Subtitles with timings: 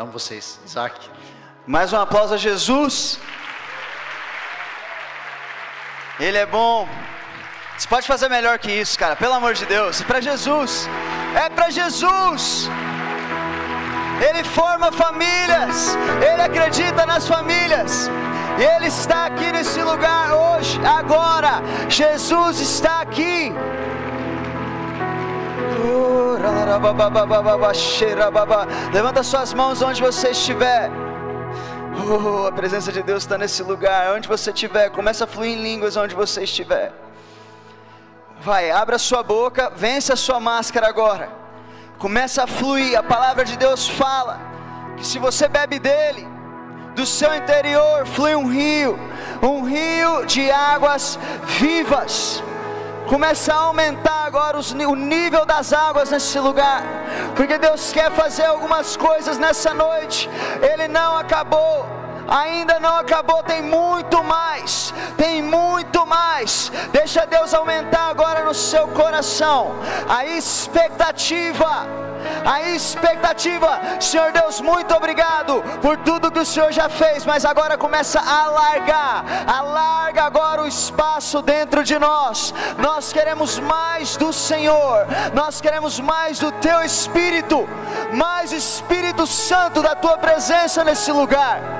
[0.00, 0.58] Amo vocês.
[0.64, 0.98] Isaac.
[1.66, 3.20] Mais um aplauso a Jesus.
[6.18, 6.88] Ele é bom.
[7.76, 10.00] Você pode fazer melhor que isso, cara, pelo amor de Deus.
[10.00, 10.88] É para Jesus.
[11.34, 12.70] É para Jesus.
[14.26, 15.94] Ele forma famílias.
[16.26, 18.08] Ele acredita nas famílias.
[18.58, 21.60] Ele está aqui nesse lugar hoje, agora.
[21.90, 23.52] Jesus está aqui.
[28.92, 30.90] Levanta suas mãos onde você estiver.
[32.08, 34.14] Oh, a presença de Deus está nesse lugar.
[34.14, 36.92] Onde você estiver, começa a fluir em línguas onde você estiver.
[38.40, 41.28] Vai, abra sua boca, vence a sua máscara agora.
[41.98, 42.96] Começa a fluir.
[42.98, 44.40] A palavra de Deus fala
[44.96, 46.26] que se você bebe dele,
[46.94, 48.98] do seu interior flui um rio,
[49.42, 51.18] um rio de águas
[51.58, 52.42] vivas.
[53.10, 56.84] Começa a aumentar agora os, o nível das águas nesse lugar,
[57.34, 60.30] porque Deus quer fazer algumas coisas nessa noite.
[60.62, 61.84] Ele não acabou,
[62.30, 66.70] ainda não acabou, tem muito mais, tem muito mais.
[66.92, 69.74] Deixa Deus aumentar agora no seu coração
[70.08, 72.00] a expectativa
[72.44, 73.80] a expectativa.
[74.00, 78.44] Senhor Deus, muito obrigado por tudo que o Senhor já fez, mas agora começa a
[78.44, 82.52] alargar, alarga agora o espaço dentro de nós.
[82.78, 87.68] Nós queremos mais do Senhor, nós queremos mais do Teu Espírito,
[88.12, 91.79] mais Espírito Santo da Tua presença nesse lugar.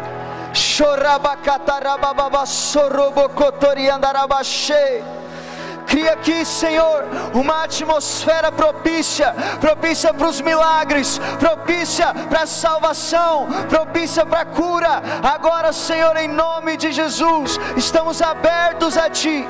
[5.86, 14.24] Cria aqui, Senhor, uma atmosfera propícia propícia para os milagres, propícia para a salvação, propícia
[14.24, 15.02] para a cura.
[15.22, 19.46] Agora, Senhor, em nome de Jesus, estamos abertos a Ti.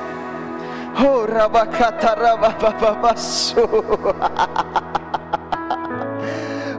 [0.97, 1.25] Oh,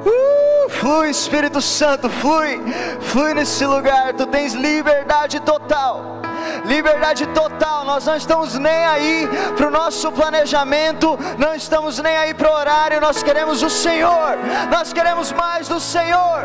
[0.05, 2.61] uh, flui, Espírito Santo, flui,
[3.01, 4.13] flui nesse lugar.
[4.15, 6.23] Tu tens liberdade total
[6.65, 7.85] liberdade total.
[7.85, 12.55] Nós não estamos nem aí para o nosso planejamento, não estamos nem aí para o
[12.55, 13.01] horário.
[13.01, 14.37] Nós queremos o Senhor,
[14.71, 16.45] nós queremos mais do Senhor.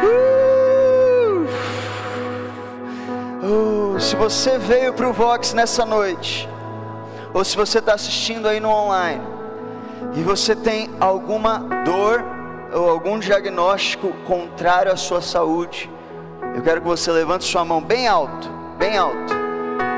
[0.00, 0.38] Uh,
[4.00, 6.48] se você veio para o Vox nessa noite,
[7.32, 9.22] ou se você está assistindo aí no online,
[10.14, 12.24] e você tem alguma dor
[12.72, 15.90] ou algum diagnóstico contrário à sua saúde,
[16.54, 19.34] eu quero que você levante sua mão bem alto, bem alto.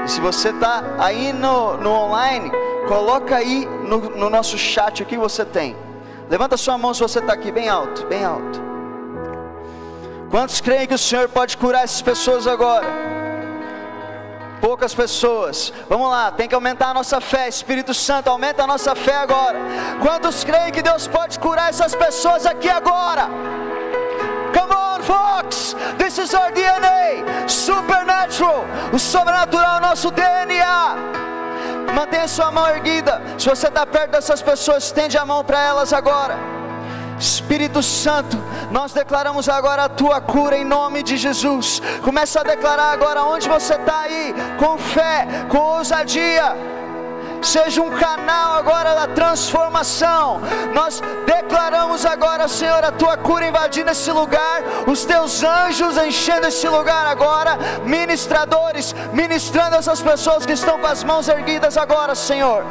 [0.04, 2.50] E se você está aí no, no online,
[2.88, 5.76] coloca aí no, no nosso chat o que você tem.
[6.28, 8.60] Levanta sua mão se você está aqui bem alto, bem alto.
[10.30, 13.19] Quantos creem que o Senhor pode curar essas pessoas agora?
[14.60, 15.72] Poucas pessoas.
[15.88, 17.48] Vamos lá, tem que aumentar a nossa fé.
[17.48, 19.58] Espírito Santo, aumenta a nossa fé agora.
[20.02, 23.28] Quantos creem que Deus pode curar essas pessoas aqui agora?
[24.56, 25.74] Come on, Fox!
[25.98, 27.48] This is our DNA.
[27.48, 28.64] Supernatural.
[28.92, 30.96] O sobrenatural é o nosso DNA.
[31.94, 33.20] Mantenha sua mão erguida.
[33.38, 36.59] Se você está perto dessas pessoas, estende a mão para elas agora.
[37.20, 41.82] Espírito Santo, nós declaramos agora a tua cura em nome de Jesus.
[42.02, 46.79] Começa a declarar agora onde você está aí, com fé, com ousadia
[47.42, 50.40] seja um canal agora da transformação.
[50.74, 56.68] Nós declaramos agora, Senhor, a tua cura invadindo esse lugar, os teus anjos enchendo esse
[56.68, 62.64] lugar agora, ministradores, ministrando essas pessoas que estão com as mãos erguidas agora, Senhor.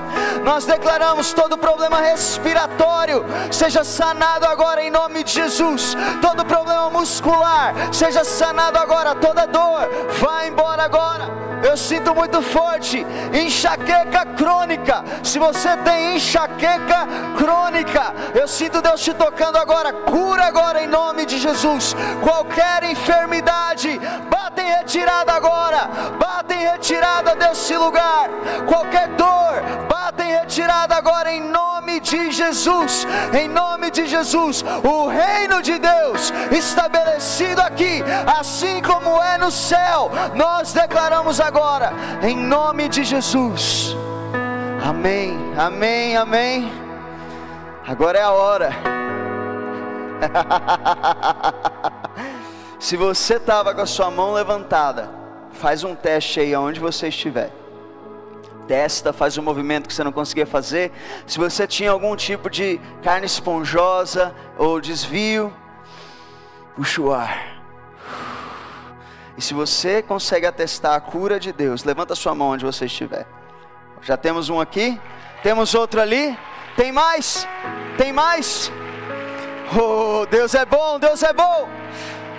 [0.43, 5.95] Nós declaramos todo problema respiratório seja sanado agora em nome de Jesus.
[6.21, 13.05] Todo problema muscular seja sanado agora, toda dor vai embora agora eu sinto muito forte
[13.33, 15.03] enxaqueca crônica.
[15.23, 19.93] Se você tem enxaqueca crônica, eu sinto Deus te tocando agora.
[19.93, 21.95] Cura agora em nome de Jesus.
[22.23, 23.99] Qualquer enfermidade,
[24.29, 25.89] bata em retirada agora.
[26.17, 28.29] Bata em retirada desse lugar.
[28.67, 31.68] Qualquer dor, bata em retirada agora em nome
[32.09, 33.05] de Jesus.
[33.39, 38.03] Em nome de Jesus, o reino de Deus estabelecido aqui,
[38.39, 40.09] assim como é no céu.
[40.35, 43.95] Nós declaramos agora em nome de Jesus.
[44.83, 46.71] Amém, amém, amém.
[47.87, 48.71] Agora é a hora.
[52.79, 55.09] Se você estava com a sua mão levantada,
[55.51, 57.51] faz um teste aí aonde você estiver.
[58.69, 60.91] Testa, faz um movimento que você não conseguia fazer.
[61.25, 65.51] Se você tinha algum tipo de carne esponjosa ou desvio,
[66.75, 67.63] puxa o ar
[69.35, 73.25] E se você consegue atestar a cura de Deus, levanta sua mão onde você estiver.
[74.03, 75.01] Já temos um aqui,
[75.41, 76.37] temos outro ali.
[76.77, 77.47] Tem mais?
[77.97, 78.71] Tem mais?
[79.75, 81.67] Oh, Deus é bom, Deus é bom.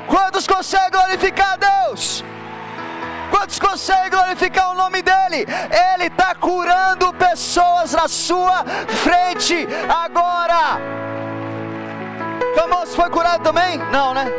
[0.06, 2.22] Quantos conseguem glorificar Deus?
[3.30, 5.46] Quantos conseguem glorificar o nome dEle?
[5.94, 10.80] Ele está curando pessoas na sua frente agora.
[12.54, 13.78] Come on, você foi curado também?
[13.90, 14.26] Não, né?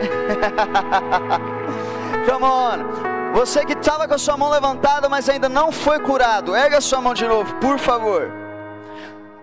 [2.30, 3.32] Come on.
[3.34, 6.82] Você que estava com a sua mão levantada, mas ainda não foi curado, erga a
[6.82, 8.41] sua mão de novo, por favor.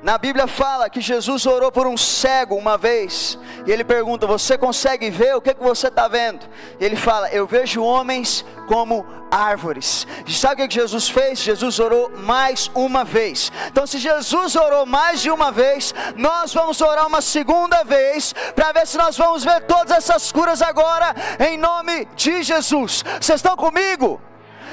[0.01, 3.37] Na Bíblia fala que Jesus orou por um cego uma vez,
[3.67, 5.35] e ele pergunta: Você consegue ver?
[5.35, 6.47] O que, que você está vendo?
[6.79, 10.07] E ele fala: Eu vejo homens como árvores.
[10.25, 11.41] E sabe o que Jesus fez?
[11.41, 13.51] Jesus orou mais uma vez.
[13.67, 18.71] Então, se Jesus orou mais de uma vez, nós vamos orar uma segunda vez, para
[18.71, 23.05] ver se nós vamos ver todas essas curas agora, em nome de Jesus.
[23.21, 24.21] Vocês estão comigo?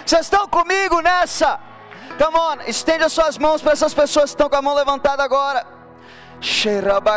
[0.05, 1.59] Vocês estão comigo nessa?
[2.17, 5.21] Come on, estende as suas mãos para essas pessoas que estão com a mão levantada
[5.21, 5.74] agora.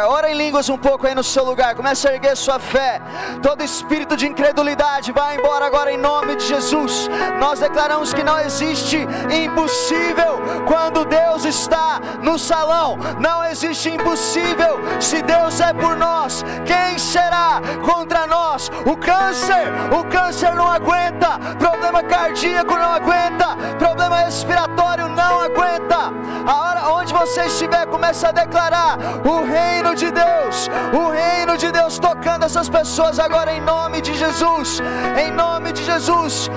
[0.08, 1.74] Ora em línguas um pouco aí no seu lugar.
[1.74, 3.00] Comece a erguer sua fé.
[3.42, 7.08] Todo espírito de incredulidade vai embora agora em nome de Jesus.
[7.38, 12.98] Nós declaramos que não existe impossível quando Deus está no salão.
[13.20, 16.44] Não existe impossível se Deus é por nós.
[16.64, 18.70] Quem será contra nós?
[18.86, 19.68] O câncer,
[19.98, 21.38] o câncer não aguenta.
[21.58, 23.56] Problema cardíaco não aguenta.
[23.78, 26.12] Problema respiratório não aguenta.
[26.46, 31.70] A hora onde você estiver, comece a declarar o reino de Deus, o reino de
[31.72, 34.80] Deus tocando essas pessoas agora em nome de Jesus,
[35.16, 36.50] em nome de Jesus.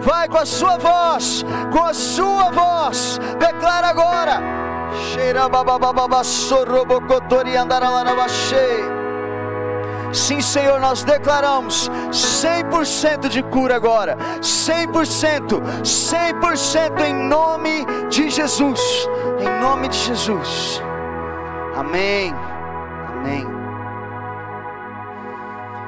[0.00, 4.42] Vai com a sua voz, com a sua voz, declara agora.
[5.12, 9.03] Cheira babababa sorrobocotori andaralaravachei.
[10.14, 14.16] Sim, Senhor, nós declaramos 100% de cura agora.
[14.40, 18.80] 100%, 100% em nome de Jesus.
[19.40, 20.80] Em nome de Jesus.
[21.74, 22.32] Amém.
[23.08, 23.44] Amém.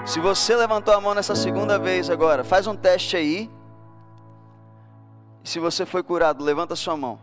[0.05, 3.51] Se você levantou a mão nessa segunda vez agora, faz um teste aí.
[5.45, 7.19] E se você foi curado, levanta sua mão.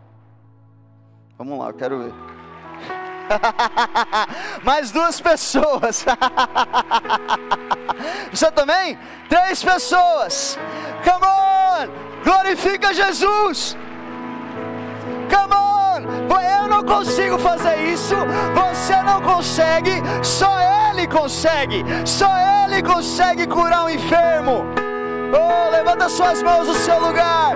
[1.36, 2.33] Vamos lá, eu quero ver.
[4.62, 6.04] Mais duas pessoas.
[8.32, 8.98] Você também?
[9.28, 10.58] Três pessoas.
[11.02, 11.88] Come on!
[12.24, 13.76] Glorifica Jesus.
[15.30, 15.64] Come on!
[16.64, 18.14] Eu não consigo fazer isso.
[18.54, 20.02] Você não consegue.
[20.22, 20.50] Só
[20.90, 21.84] Ele consegue.
[22.06, 22.28] Só
[22.64, 24.64] Ele consegue curar um enfermo.
[25.32, 27.54] Oh, levanta suas mãos no seu lugar.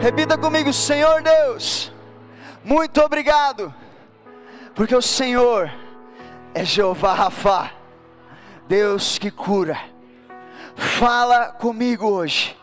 [0.00, 1.92] Repita comigo, Senhor Deus.
[2.64, 3.72] Muito obrigado
[4.74, 5.70] porque o Senhor
[6.52, 7.70] é Jeová Rafa,
[8.66, 9.78] Deus que cura.
[10.76, 12.58] Fala comigo hoje.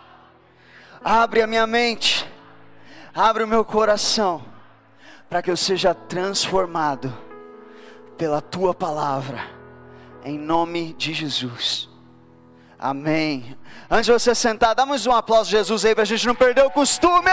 [1.03, 2.29] Abre a minha mente,
[3.13, 4.43] abre o meu coração,
[5.29, 7.11] para que eu seja transformado
[8.17, 9.41] pela tua palavra,
[10.23, 11.89] em nome de Jesus.
[12.77, 13.57] Amém.
[13.89, 16.63] Antes de você sentar, damos um aplauso a Jesus aí para a gente não perder
[16.63, 17.31] o costume.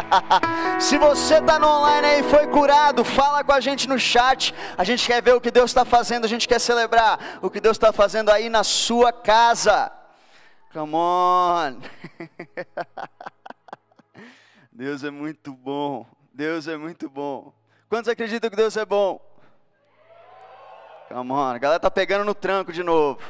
[0.80, 4.54] Se você está no online aí e foi curado, fala com a gente no chat.
[4.76, 7.60] A gente quer ver o que Deus está fazendo, a gente quer celebrar o que
[7.60, 9.92] Deus está fazendo aí na sua casa.
[10.72, 11.80] Come on.
[14.72, 16.06] Deus é muito bom.
[16.32, 17.52] Deus é muito bom.
[17.88, 19.20] Quantos acreditam que Deus é bom?
[21.08, 21.50] Come on.
[21.50, 23.20] A galera tá pegando no tranco de novo.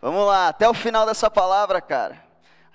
[0.00, 2.25] Vamos lá, até o final dessa palavra, cara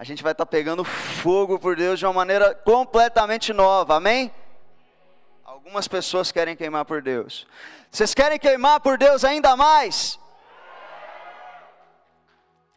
[0.01, 4.33] a gente vai estar tá pegando fogo por Deus de uma maneira completamente nova, amém?
[5.45, 7.45] Algumas pessoas querem queimar por Deus.
[7.91, 10.19] Vocês querem queimar por Deus ainda mais?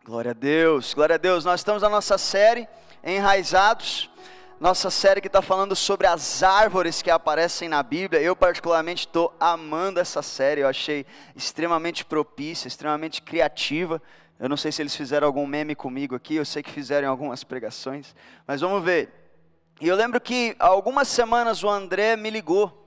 [0.04, 1.46] Glória a Deus, glória a Deus.
[1.46, 2.68] Nós estamos na nossa série
[3.02, 4.10] Enraizados,
[4.60, 8.20] nossa série que está falando sobre as árvores que aparecem na Bíblia.
[8.20, 14.02] Eu, particularmente, estou amando essa série, eu achei extremamente propícia, extremamente criativa.
[14.38, 17.44] Eu não sei se eles fizeram algum meme comigo aqui, eu sei que fizeram algumas
[17.44, 18.14] pregações,
[18.46, 19.12] mas vamos ver.
[19.80, 22.86] E eu lembro que há algumas semanas o André me ligou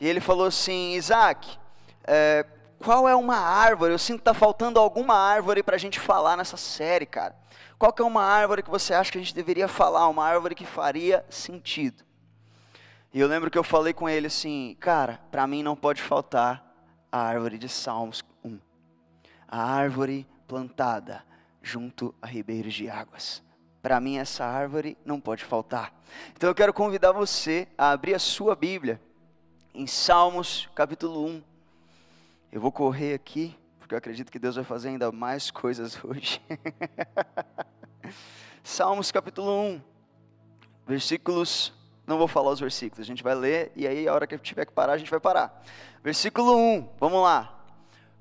[0.00, 1.58] e ele falou assim: Isaac,
[2.04, 2.44] é,
[2.78, 3.92] qual é uma árvore?
[3.92, 7.36] Eu sinto que está faltando alguma árvore para a gente falar nessa série, cara.
[7.78, 10.08] Qual que é uma árvore que você acha que a gente deveria falar?
[10.08, 12.04] Uma árvore que faria sentido.
[13.12, 16.64] E eu lembro que eu falei com ele assim, cara, para mim não pode faltar
[17.10, 18.58] a árvore de Salmos 1.
[19.46, 21.24] A árvore plantada
[21.62, 23.42] junto a ribeiros de águas.
[23.80, 25.92] para mim essa árvore não pode faltar.
[26.36, 29.00] Então eu quero convidar você a abrir a sua Bíblia
[29.74, 31.42] em Salmos capítulo 1.
[32.52, 36.40] Eu vou correr aqui, porque eu acredito que Deus vai fazer ainda mais coisas hoje.
[38.62, 39.80] Salmos capítulo 1,
[40.86, 41.72] versículos.
[42.06, 44.66] Não vou falar os versículos, a gente vai ler e aí a hora que tiver
[44.66, 45.64] que parar, a gente vai parar.
[46.02, 47.64] Versículo 1, vamos lá.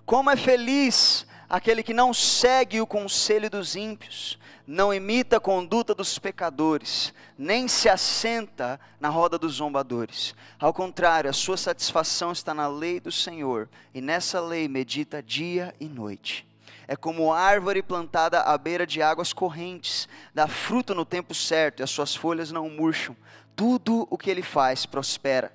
[0.05, 5.93] Como é feliz aquele que não segue o conselho dos ímpios, não imita a conduta
[5.93, 10.33] dos pecadores, nem se assenta na roda dos zombadores.
[10.57, 15.75] Ao contrário, a sua satisfação está na lei do Senhor, e nessa lei medita dia
[15.77, 16.47] e noite.
[16.87, 21.83] É como árvore plantada à beira de águas correntes, dá fruto no tempo certo e
[21.83, 23.15] as suas folhas não murcham.
[23.57, 25.51] Tudo o que ele faz prospera.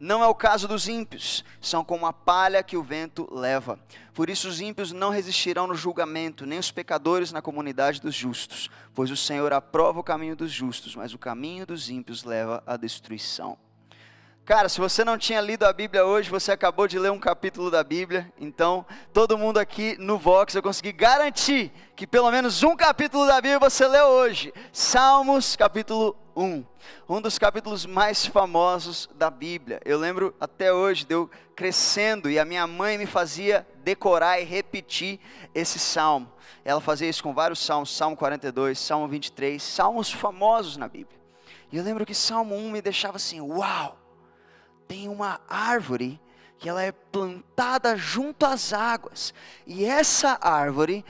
[0.00, 3.80] Não é o caso dos ímpios, são como a palha que o vento leva.
[4.14, 8.70] Por isso os ímpios não resistirão no julgamento, nem os pecadores na comunidade dos justos,
[8.94, 12.76] pois o Senhor aprova o caminho dos justos, mas o caminho dos ímpios leva à
[12.76, 13.58] destruição.
[14.48, 17.70] Cara, se você não tinha lido a Bíblia hoje, você acabou de ler um capítulo
[17.70, 18.32] da Bíblia.
[18.40, 23.42] Então, todo mundo aqui no Vox, eu consegui garantir que pelo menos um capítulo da
[23.42, 24.50] Bíblia você leu hoje.
[24.72, 26.64] Salmos, capítulo 1.
[27.08, 29.80] Um dos capítulos mais famosos da Bíblia.
[29.84, 34.44] Eu lembro até hoje de eu crescendo e a minha mãe me fazia decorar e
[34.44, 35.18] repetir
[35.54, 36.32] esse salmo.
[36.64, 41.18] Ela fazia isso com vários salmos, Salmo 42, Salmo 23, salmos famosos na Bíblia.
[41.72, 43.98] E eu lembro que Salmo 1 me deixava assim, uau!
[44.88, 46.18] tem uma árvore
[46.58, 49.32] que ela é plantada junto às águas.
[49.66, 51.04] E essa árvore,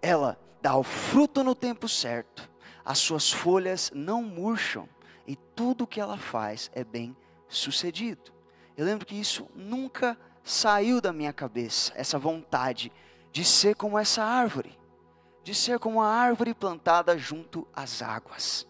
[0.00, 2.48] ela dá o fruto no tempo certo.
[2.84, 4.88] As suas folhas não murcham
[5.26, 7.16] e tudo que ela faz é bem
[7.48, 8.32] sucedido.
[8.76, 12.92] Eu lembro que isso nunca saiu da minha cabeça, essa vontade
[13.32, 14.78] de ser como essa árvore,
[15.42, 18.66] de ser como a árvore plantada junto às águas.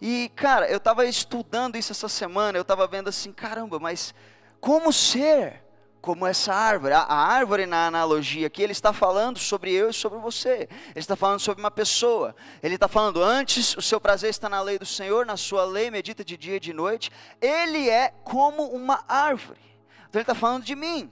[0.00, 4.14] E, cara, eu estava estudando isso essa semana, eu estava vendo assim, caramba, mas
[4.60, 5.63] como ser
[6.04, 6.92] como essa árvore?
[6.92, 10.68] A, a, árvore, na analogia aqui, ele está falando sobre eu e sobre você.
[10.90, 12.36] Ele está falando sobre uma pessoa.
[12.62, 15.90] Ele está falando, antes, o seu prazer está na lei do Senhor, na sua lei,
[15.90, 17.10] medita de dia e de noite.
[17.40, 19.62] Ele é como uma árvore.
[20.06, 21.10] Então, ele está falando de mim.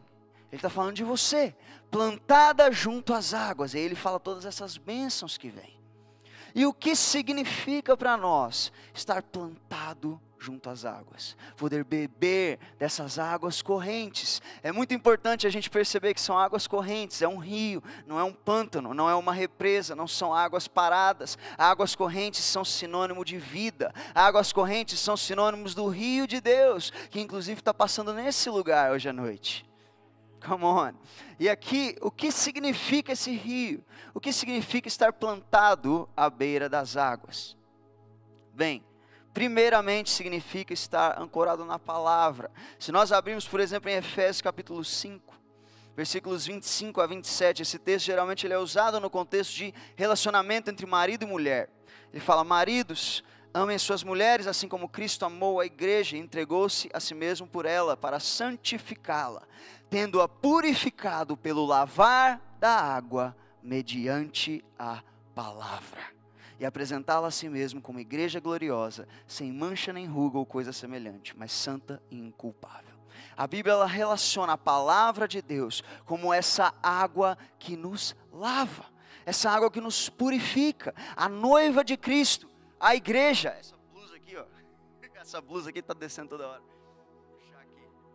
[0.50, 1.54] Ele está falando de você,
[1.90, 3.72] plantada junto às águas.
[3.72, 5.80] E ele fala todas essas bênçãos que vêm.
[6.54, 13.62] E o que significa para nós estar plantado junto às águas, poder beber dessas águas
[13.62, 14.42] correntes.
[14.62, 18.25] É muito importante a gente perceber que são águas correntes, é um rio, não é
[18.25, 21.38] um pântano, não é uma represa, não são águas paradas.
[21.56, 27.20] Águas correntes são sinônimo de vida, águas correntes são sinônimos do rio de Deus, que
[27.20, 29.64] inclusive está passando nesse lugar hoje à noite.
[30.44, 30.92] Come on.
[31.38, 33.84] E aqui, o que significa esse rio?
[34.12, 37.56] O que significa estar plantado à beira das águas?
[38.52, 38.82] Bem,
[39.32, 42.50] primeiramente significa estar ancorado na palavra.
[42.78, 45.34] Se nós abrirmos, por exemplo, em Efésios capítulo 5,
[45.96, 50.86] versículos 25 a 27, esse texto geralmente ele é usado no contexto de relacionamento entre
[50.86, 51.68] marido e mulher.
[52.12, 57.00] Ele fala: Maridos, amem suas mulheres, assim como Cristo amou a igreja e entregou-se a
[57.00, 59.42] si mesmo por ela, para santificá-la
[59.92, 65.02] tendo-a purificado pelo lavar da água, mediante a
[65.34, 66.00] palavra,
[66.62, 71.37] e apresentá-la a si mesmo como igreja gloriosa, sem mancha nem ruga ou coisa semelhante,
[71.37, 72.95] mas santa e inculpável.
[73.37, 78.85] A Bíblia ela relaciona a palavra de Deus como essa água que nos lava,
[79.26, 83.49] essa água que nos purifica, a noiva de Cristo, a igreja.
[83.59, 84.45] Essa blusa aqui, ó,
[85.21, 86.62] essa blusa aqui está descendo toda hora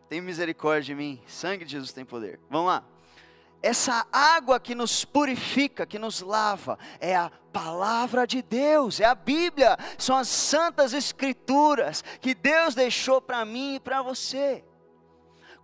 [0.08, 2.40] tem misericórdia de mim, sangue de Jesus tem poder.
[2.50, 2.84] Vamos lá.
[3.68, 9.14] Essa água que nos purifica, que nos lava, é a palavra de Deus, é a
[9.14, 14.64] Bíblia, são as santas escrituras que Deus deixou para mim e para você.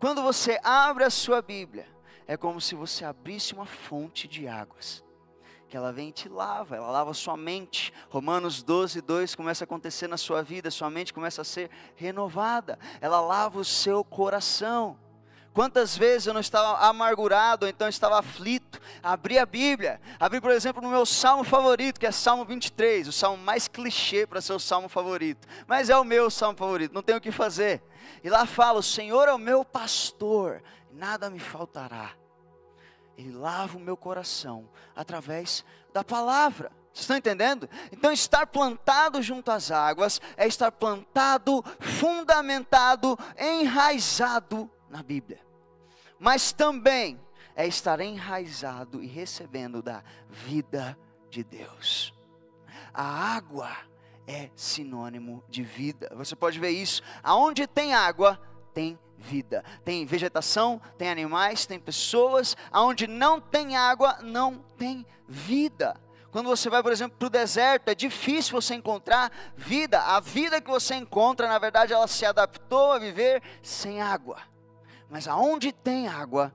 [0.01, 1.87] Quando você abre a sua Bíblia,
[2.27, 5.01] é como se você abrisse uma fonte de águas
[5.69, 7.93] que ela vem e te lava, ela lava a sua mente.
[8.09, 12.77] Romanos 12, 2 começa a acontecer na sua vida, sua mente começa a ser renovada,
[12.99, 14.99] ela lava o seu coração.
[15.53, 20.49] Quantas vezes eu não estava amargurado, ou então estava aflito, abri a Bíblia, abri, por
[20.49, 24.53] exemplo, no meu salmo favorito, que é Salmo 23, o salmo mais clichê para ser
[24.53, 27.83] o salmo favorito, mas é o meu salmo favorito, não tenho o que fazer.
[28.23, 32.11] E lá fala: O Senhor é o meu pastor, nada me faltará.
[33.15, 36.71] Ele lava o meu coração através da palavra.
[36.91, 37.69] Vocês estão entendendo?
[37.91, 45.39] Então, estar plantado junto às águas é estar plantado, fundamentado, enraizado na Bíblia.
[46.19, 47.19] Mas também
[47.55, 50.97] é estar enraizado e recebendo da vida
[51.31, 52.13] de Deus.
[52.93, 53.75] a água
[54.27, 56.11] é sinônimo de vida.
[56.15, 57.01] Você pode ver isso.
[57.23, 58.39] Aonde tem água,
[58.71, 59.63] tem vida.
[59.83, 62.55] Tem vegetação, tem animais, tem pessoas.
[62.71, 65.99] Aonde não tem água, não tem vida.
[66.31, 69.99] Quando você vai, por exemplo, para o deserto, é difícil você encontrar vida.
[69.99, 74.52] A vida que você encontra, na verdade, ela se adaptou a viver sem água.
[75.13, 76.51] Mas aonde tem água,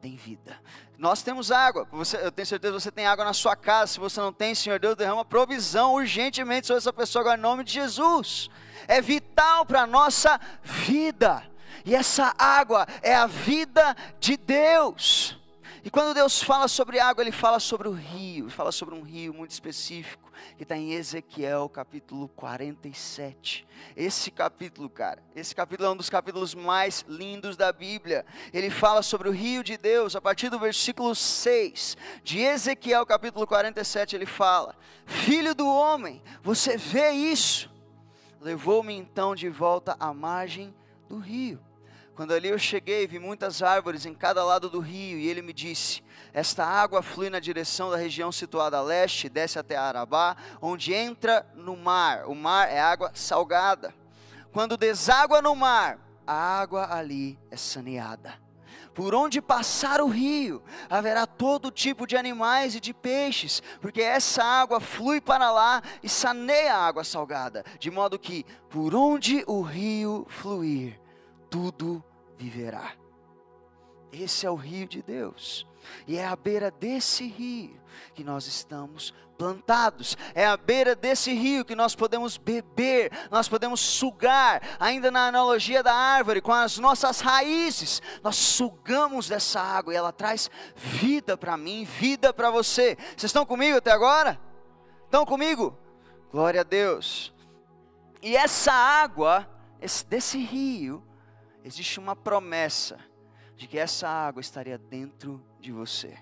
[0.00, 0.56] tem vida.
[0.96, 1.88] Nós temos água.
[1.90, 3.94] Você, eu tenho certeza que você tem água na sua casa.
[3.94, 7.64] Se você não tem, Senhor Deus, derrama provisão urgentemente sobre essa pessoa agora, em nome
[7.64, 8.48] de Jesus.
[8.86, 11.42] É vital para a nossa vida.
[11.84, 15.36] E essa água é a vida de Deus.
[15.86, 19.32] E quando Deus fala sobre água, Ele fala sobre o rio, fala sobre um rio
[19.32, 23.64] muito específico, que está em Ezequiel capítulo 47.
[23.96, 28.26] Esse capítulo, cara, esse capítulo é um dos capítulos mais lindos da Bíblia.
[28.52, 33.46] Ele fala sobre o rio de Deus, a partir do versículo 6 de Ezequiel capítulo
[33.46, 34.74] 47, ele fala:
[35.06, 37.70] Filho do homem, você vê isso?
[38.40, 40.74] Levou-me então de volta à margem
[41.08, 41.60] do rio
[42.16, 45.52] quando ali eu cheguei, vi muitas árvores em cada lado do rio, e ele me
[45.52, 50.94] disse: Esta água flui na direção da região situada a leste, desce até Arabá, onde
[50.94, 52.24] entra no mar.
[52.26, 53.94] O mar é água salgada.
[54.50, 58.34] Quando deságua no mar, a água ali é saneada.
[58.94, 64.42] Por onde passar o rio, haverá todo tipo de animais e de peixes, porque essa
[64.42, 69.60] água flui para lá e saneia a água salgada, de modo que, por onde o
[69.60, 70.98] rio fluir,
[71.56, 72.04] tudo
[72.36, 72.92] viverá.
[74.12, 75.66] Esse é o rio de Deus.
[76.06, 77.80] E é à beira desse rio
[78.14, 80.18] que nós estamos plantados.
[80.34, 85.82] É à beira desse rio que nós podemos beber, nós podemos sugar, ainda na analogia
[85.82, 88.02] da árvore, com as nossas raízes.
[88.22, 92.98] Nós sugamos dessa água e ela traz vida para mim, vida para você.
[93.16, 94.38] Vocês estão comigo até agora?
[95.06, 95.74] Estão comigo?
[96.30, 97.32] Glória a Deus.
[98.20, 99.48] E essa água,
[99.80, 101.02] esse, desse rio,
[101.66, 102.96] existe uma promessa
[103.56, 106.16] de que essa água estaria dentro de você.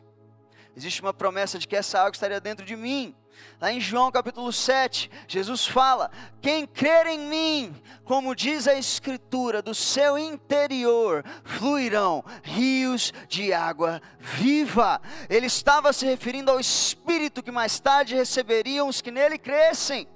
[0.74, 3.14] Existe uma promessa de que essa água estaria dentro de mim.
[3.60, 9.60] Lá em João capítulo 7, Jesus fala: Quem crer em mim, como diz a Escritura,
[9.60, 15.00] do seu interior fluirão rios de água viva.
[15.28, 20.08] Ele estava se referindo ao Espírito que mais tarde receberiam os que nele crescem.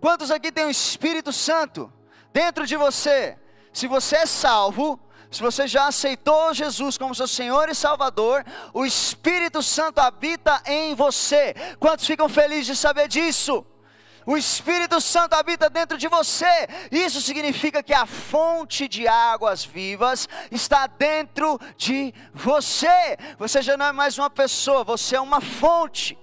[0.00, 1.90] Quantos aqui têm o Espírito Santo
[2.30, 3.38] dentro de você?
[3.74, 5.00] Se você é salvo,
[5.32, 10.94] se você já aceitou Jesus como seu Senhor e Salvador, o Espírito Santo habita em
[10.94, 11.54] você.
[11.80, 13.66] Quantos ficam felizes de saber disso?
[14.24, 16.68] O Espírito Santo habita dentro de você.
[16.90, 23.18] Isso significa que a fonte de águas vivas está dentro de você.
[23.38, 26.16] Você já não é mais uma pessoa, você é uma fonte.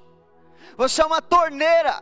[0.77, 2.01] Você é uma torneira.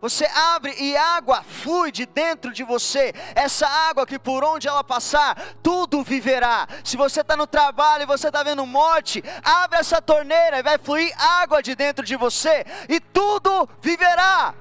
[0.00, 3.12] Você abre e água flui de dentro de você.
[3.34, 6.68] Essa água que por onde ela passar, tudo viverá.
[6.84, 10.78] Se você está no trabalho e você está vendo morte, abre essa torneira e vai
[10.78, 14.54] fluir água de dentro de você e tudo viverá.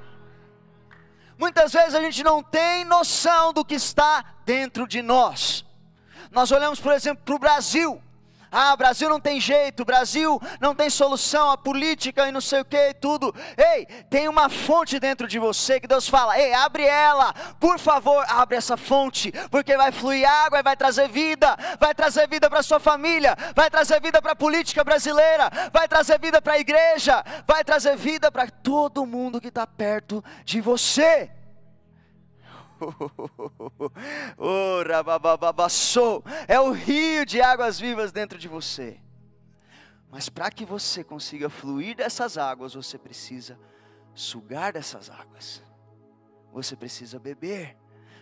[1.38, 5.63] Muitas vezes a gente não tem noção do que está dentro de nós.
[6.32, 8.02] Nós olhamos, por exemplo, para o Brasil.
[8.51, 12.65] Ah, Brasil não tem jeito, Brasil não tem solução, a política e não sei o
[12.65, 13.33] que e tudo.
[13.57, 18.25] Ei, tem uma fonte dentro de você que Deus fala: ei, abre ela, por favor,
[18.29, 22.63] abre essa fonte, porque vai fluir água e vai trazer vida, vai trazer vida para
[22.63, 27.23] sua família, vai trazer vida para a política brasileira, vai trazer vida para a igreja,
[27.45, 31.29] vai trazer vida para todo mundo que está perto de você.
[36.48, 39.00] é o rio de águas vivas dentro de você.
[40.10, 43.60] Mas para que você consiga fluir dessas águas, você precisa
[44.13, 45.62] sugar dessas águas.
[46.54, 47.78] Você precisa beber.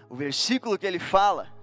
[0.09, 1.53] O versículo que ele fala,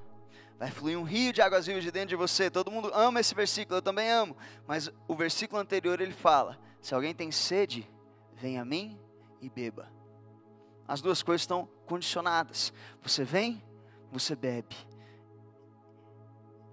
[0.59, 2.51] vai fluir um rio de águas vivas de dentro de você.
[2.51, 4.37] Todo mundo ama esse versículo, eu também amo.
[4.67, 7.89] Mas o versículo anterior ele fala: se alguém tem sede,
[8.35, 8.99] venha a mim
[9.41, 9.91] e beba.
[10.87, 12.73] As duas coisas estão condicionadas.
[13.03, 13.63] Você vem,
[14.11, 14.75] você bebe.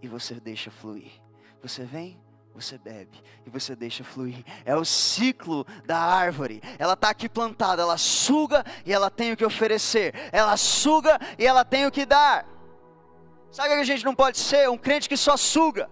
[0.01, 1.11] E você deixa fluir.
[1.61, 2.17] Você vem,
[2.55, 4.45] você bebe e você deixa fluir.
[4.63, 6.61] É o ciclo da árvore.
[6.77, 10.13] Ela está aqui plantada, ela suga e ela tem o que oferecer.
[10.31, 12.47] Ela suga e ela tem o que dar.
[13.51, 14.69] Sabe o que a gente não pode ser?
[14.69, 15.89] Um crente que só suga.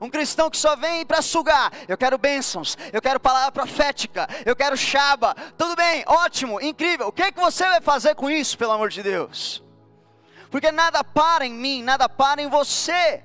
[0.00, 1.72] Um cristão que só vem para sugar.
[1.88, 5.34] Eu quero bênçãos, eu quero palavra profética, eu quero chaba.
[5.56, 7.08] Tudo bem, ótimo, incrível.
[7.08, 9.62] O que, é que você vai fazer com isso, pelo amor de Deus?
[10.50, 13.22] Porque nada para em mim, nada para em você.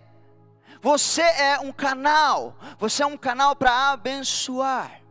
[0.81, 5.03] Você é um canal, você é um canal para abençoar.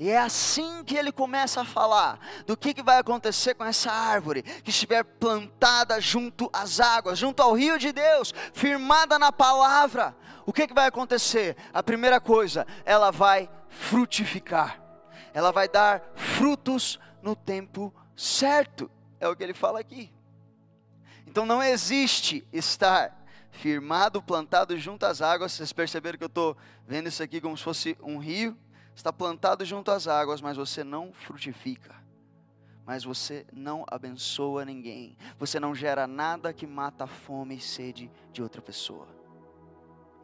[0.00, 3.92] E é assim que ele começa a falar do que, que vai acontecer com essa
[3.92, 10.16] árvore que estiver plantada junto às águas, junto ao rio de Deus, firmada na palavra.
[10.50, 11.56] O que, que vai acontecer?
[11.72, 14.82] A primeira coisa, ela vai frutificar,
[15.32, 20.12] ela vai dar frutos no tempo certo, é o que ele fala aqui.
[21.24, 23.16] Então não existe estar
[23.52, 25.52] firmado, plantado junto às águas.
[25.52, 28.58] Vocês perceberam que eu estou vendo isso aqui como se fosse um rio?
[28.92, 31.94] Está plantado junto às águas, mas você não frutifica.
[32.84, 35.16] Mas você não abençoa ninguém.
[35.38, 39.19] Você não gera nada que mata a fome e sede de outra pessoa.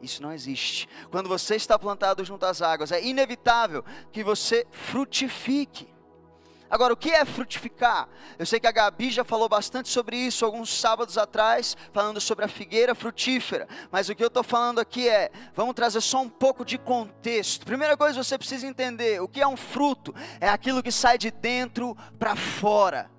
[0.01, 0.87] Isso não existe.
[1.09, 5.87] Quando você está plantado junto às águas, é inevitável que você frutifique.
[6.69, 8.09] Agora, o que é frutificar?
[8.37, 12.43] Eu sei que a Gabi já falou bastante sobre isso alguns sábados atrás, falando sobre
[12.43, 13.67] a figueira frutífera.
[13.89, 17.65] Mas o que eu estou falando aqui é, vamos trazer só um pouco de contexto.
[17.65, 20.13] Primeira coisa você precisa entender: o que é um fruto?
[20.41, 23.09] É aquilo que sai de dentro para fora.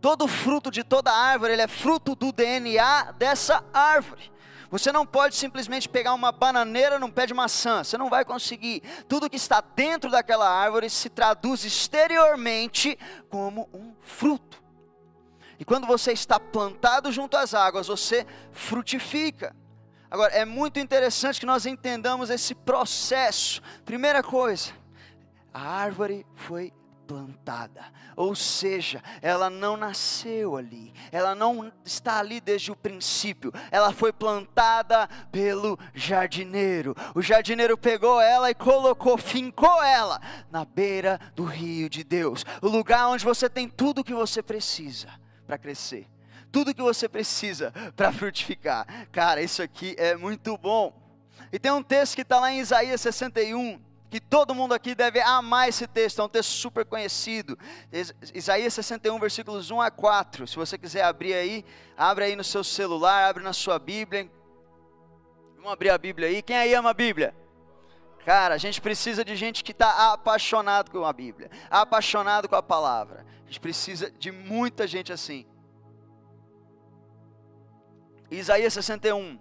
[0.00, 4.32] Todo fruto de toda árvore, ele é fruto do DNA dessa árvore.
[4.70, 8.82] Você não pode simplesmente pegar uma bananeira num pé de maçã, você não vai conseguir.
[9.08, 12.96] Tudo que está dentro daquela árvore se traduz exteriormente
[13.28, 14.62] como um fruto.
[15.58, 19.54] E quando você está plantado junto às águas, você frutifica.
[20.10, 23.60] Agora, é muito interessante que nós entendamos esse processo.
[23.84, 24.72] Primeira coisa,
[25.52, 26.72] a árvore foi
[27.10, 27.82] plantada,
[28.14, 34.12] ou seja, ela não nasceu ali, ela não está ali desde o princípio, ela foi
[34.12, 36.94] plantada pelo jardineiro.
[37.12, 40.20] O jardineiro pegou ela e colocou, fincou ela
[40.52, 44.40] na beira do rio de Deus, o lugar onde você tem tudo o que você
[44.40, 45.08] precisa
[45.44, 46.06] para crescer.
[46.52, 48.86] Tudo que você precisa para frutificar.
[49.10, 50.92] Cara, isso aqui é muito bom.
[51.52, 55.20] E tem um texto que está lá em Isaías 61, que todo mundo aqui deve
[55.20, 57.56] amar esse texto, é um texto super conhecido.
[58.34, 60.48] Isaías 61, versículos 1 a 4.
[60.48, 61.64] Se você quiser abrir aí,
[61.96, 64.28] abre aí no seu celular, abre na sua Bíblia.
[65.54, 66.42] Vamos abrir a Bíblia aí.
[66.42, 67.34] Quem aí ama a Bíblia?
[68.24, 72.62] Cara, a gente precisa de gente que está apaixonado com a Bíblia, apaixonado com a
[72.62, 73.24] palavra.
[73.44, 75.46] A gente precisa de muita gente assim.
[78.30, 79.38] Isaías 61.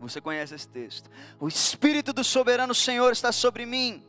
[0.00, 1.10] Você conhece esse texto.
[1.40, 4.02] O Espírito do soberano Senhor está sobre mim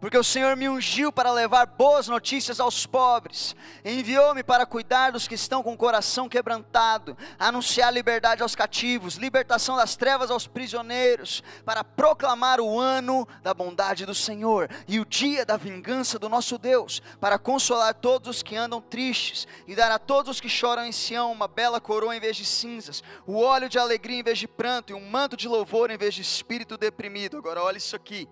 [0.00, 5.28] porque o Senhor me ungiu para levar boas notícias aos pobres, enviou-me para cuidar dos
[5.28, 11.42] que estão com o coração quebrantado, anunciar liberdade aos cativos, libertação das trevas aos prisioneiros,
[11.64, 16.56] para proclamar o ano da bondade do Senhor e o dia da vingança do nosso
[16.56, 20.86] Deus, para consolar todos os que andam tristes e dar a todos os que choram
[20.86, 24.38] em Sião uma bela coroa em vez de cinzas, o óleo de alegria em vez
[24.38, 27.36] de pranto e um manto de louvor em vez de espírito deprimido.
[27.36, 28.26] Agora olha isso aqui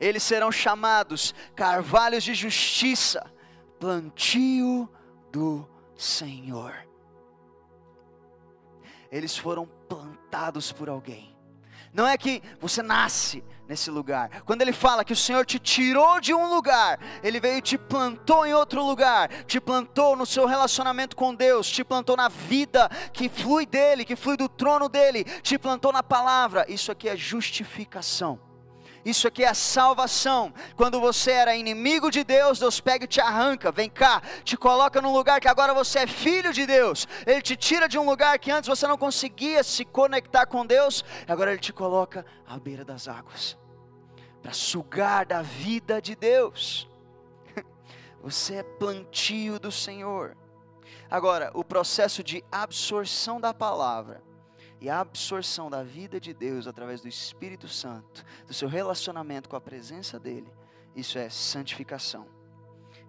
[0.00, 3.30] eles serão chamados carvalhos de justiça,
[3.78, 4.88] plantio
[5.30, 6.74] do Senhor.
[9.12, 11.36] Eles foram plantados por alguém.
[11.92, 14.42] Não é que você nasce nesse lugar.
[14.44, 17.76] Quando ele fala que o Senhor te tirou de um lugar, ele veio e te
[17.76, 22.88] plantou em outro lugar, te plantou no seu relacionamento com Deus, te plantou na vida
[23.12, 26.64] que flui dele, que flui do trono dele, te plantou na palavra.
[26.68, 28.49] Isso aqui é justificação.
[29.04, 30.52] Isso aqui é a salvação.
[30.76, 35.00] Quando você era inimigo de Deus, Deus pega e te arranca, vem cá, te coloca
[35.00, 37.08] num lugar que agora você é filho de Deus.
[37.26, 41.04] Ele te tira de um lugar que antes você não conseguia se conectar com Deus,
[41.26, 43.58] agora ele te coloca à beira das águas
[44.42, 46.88] para sugar da vida de Deus.
[48.22, 50.36] Você é plantio do Senhor.
[51.10, 54.22] Agora, o processo de absorção da palavra
[54.80, 59.56] e a absorção da vida de Deus através do Espírito Santo, do seu relacionamento com
[59.56, 60.52] a presença dEle,
[60.96, 62.26] isso é santificação.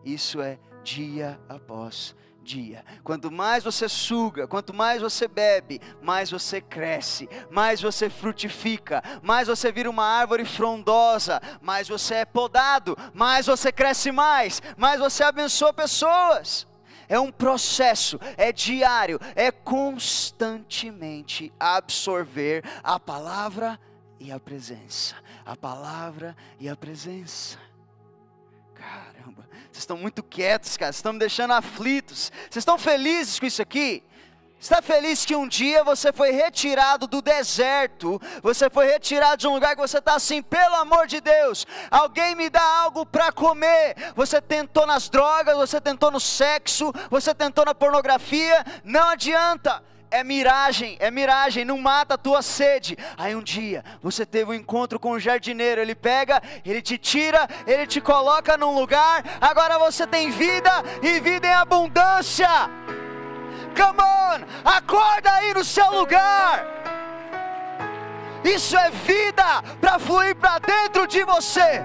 [0.04, 2.84] Isso é dia após dia.
[3.04, 9.48] Quanto mais você suga, quanto mais você bebe, mais você cresce, mais você frutifica, mais
[9.48, 15.24] você vira uma árvore frondosa, mais você é podado, mais você cresce mais, mais você
[15.24, 16.68] abençoa pessoas
[17.12, 23.78] é um processo, é diário, é constantemente absorver a palavra
[24.18, 25.16] e a presença.
[25.46, 27.60] A palavra e a presença.
[28.74, 32.32] Caramba, vocês estão muito quietos, cara, vocês estão me deixando aflitos.
[32.50, 34.06] Vocês estão felizes com isso aqui?
[34.62, 39.56] Está feliz que um dia você foi retirado do deserto, você foi retirado de um
[39.56, 43.96] lugar que você está assim, pelo amor de Deus, alguém me dá algo para comer.
[44.16, 49.84] Você tentou nas drogas, você tentou no sexo, você tentou na pornografia, não adianta.
[50.12, 52.96] é miragem, é miragem, não mata a tua sede.
[53.18, 57.48] Aí um dia você teve um encontro com o jardineiro, ele pega, ele te tira,
[57.66, 60.72] ele te coloca num lugar, agora você tem vida
[61.02, 62.48] e vida em abundância.
[63.76, 66.66] Come on, acorda aí no seu lugar.
[68.44, 71.82] Isso é vida para fluir para dentro de você.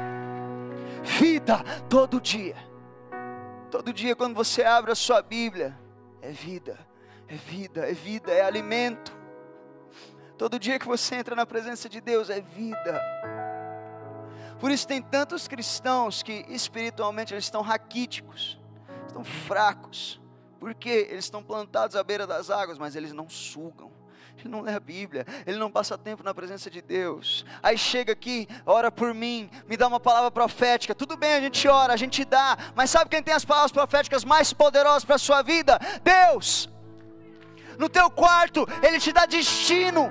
[1.02, 2.56] Vida todo dia.
[3.70, 5.78] Todo dia quando você abre a sua Bíblia,
[6.22, 6.78] é vida,
[7.28, 9.16] é vida, é vida, é alimento.
[10.38, 13.00] Todo dia que você entra na presença de Deus é vida.
[14.58, 18.58] Por isso tem tantos cristãos que espiritualmente eles estão raquíticos,
[19.06, 20.20] estão fracos.
[20.58, 23.90] Porque eles estão plantados à beira das águas, mas eles não sugam
[24.46, 27.44] ele não lê a Bíblia, ele não passa tempo na presença de Deus.
[27.62, 30.94] Aí chega aqui, ora por mim, me dá uma palavra profética.
[30.94, 34.24] Tudo bem, a gente ora, a gente dá, mas sabe quem tem as palavras proféticas
[34.24, 35.78] mais poderosas para a sua vida?
[36.02, 36.68] Deus.
[37.78, 40.10] No teu quarto, ele te dá destino.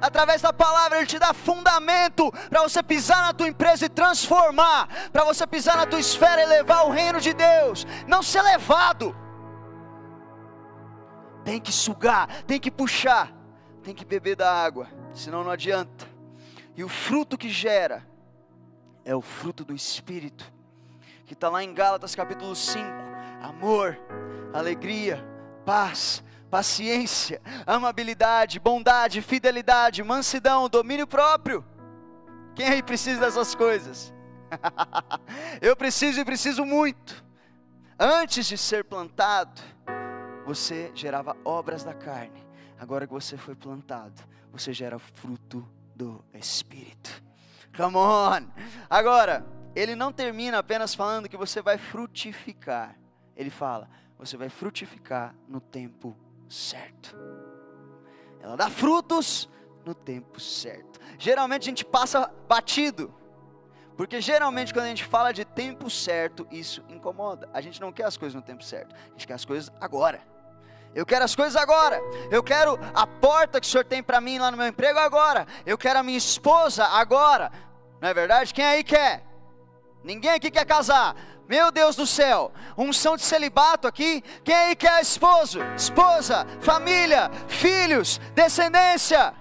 [0.00, 4.88] Através da palavra, ele te dá fundamento para você pisar na tua empresa e transformar,
[5.12, 9.14] para você pisar na tua esfera e levar o reino de Deus, não ser levado
[11.44, 13.32] tem que sugar, tem que puxar,
[13.82, 16.06] tem que beber da água, senão não adianta.
[16.76, 18.06] E o fruto que gera
[19.04, 20.50] é o fruto do Espírito,
[21.26, 22.84] que está lá em Gálatas capítulo 5:
[23.42, 23.98] amor,
[24.52, 25.24] alegria,
[25.64, 31.64] paz, paciência, amabilidade, bondade, fidelidade, mansidão, domínio próprio.
[32.54, 34.12] Quem aí precisa dessas coisas?
[35.60, 37.24] Eu preciso e preciso muito.
[37.98, 39.62] Antes de ser plantado,
[40.44, 42.46] você gerava obras da carne.
[42.78, 47.22] Agora que você foi plantado, você gera fruto do Espírito.
[47.76, 48.48] Come on!
[48.90, 52.96] Agora, ele não termina apenas falando que você vai frutificar.
[53.36, 56.16] Ele fala, você vai frutificar no tempo
[56.48, 57.16] certo.
[58.40, 59.48] Ela dá frutos
[59.84, 61.00] no tempo certo.
[61.18, 63.14] Geralmente a gente passa batido.
[63.96, 67.48] Porque geralmente quando a gente fala de tempo certo, isso incomoda.
[67.52, 68.94] A gente não quer as coisas no tempo certo.
[68.94, 70.31] A gente quer as coisas agora.
[70.94, 72.00] Eu quero as coisas agora.
[72.30, 75.46] Eu quero a porta que o Senhor tem para mim lá no meu emprego agora.
[75.64, 77.50] Eu quero a minha esposa agora.
[78.00, 78.52] Não é verdade?
[78.52, 79.24] Quem aí quer?
[80.04, 81.16] Ninguém aqui quer casar.
[81.48, 84.22] Meu Deus do céu, unção de celibato aqui.
[84.44, 89.34] Quem aí quer esposo, esposa, família, filhos, descendência?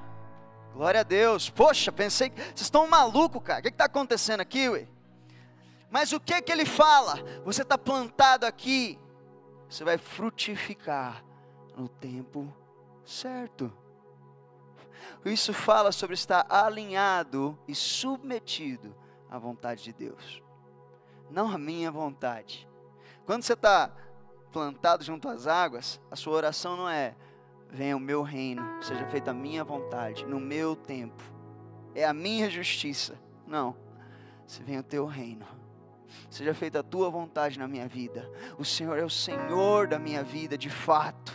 [0.73, 1.49] Glória a Deus.
[1.49, 3.59] Poxa, pensei que vocês estão malucos, cara.
[3.59, 4.87] O que está acontecendo aqui, ué?
[5.89, 7.19] Mas o que que ele fala?
[7.43, 8.97] Você está plantado aqui,
[9.69, 11.23] você vai frutificar
[11.75, 12.51] no tempo
[13.05, 13.71] certo.
[15.25, 18.95] Isso fala sobre estar alinhado e submetido
[19.29, 20.41] à vontade de Deus,
[21.29, 22.67] não à minha vontade.
[23.25, 23.91] Quando você está
[24.51, 27.15] plantado junto às águas, a sua oração não é:
[27.69, 31.23] venha o meu reino, seja feita a minha vontade, no meu tempo,
[31.95, 33.19] é a minha justiça.
[33.47, 33.75] Não,
[34.45, 35.45] se vem o teu reino
[36.29, 38.29] seja feita a tua vontade na minha vida.
[38.57, 41.33] O Senhor é o Senhor da minha vida, de fato.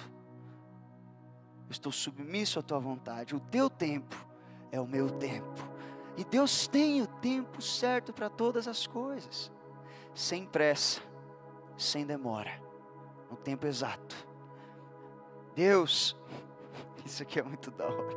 [1.68, 3.34] Eu estou submisso à tua vontade.
[3.34, 4.16] O teu tempo
[4.70, 5.68] é o meu tempo.
[6.16, 9.52] E Deus tem o tempo certo para todas as coisas,
[10.14, 11.00] sem pressa,
[11.76, 12.58] sem demora,
[13.30, 14.16] no tempo exato.
[15.54, 16.16] Deus,
[17.04, 18.16] isso aqui é muito da hora.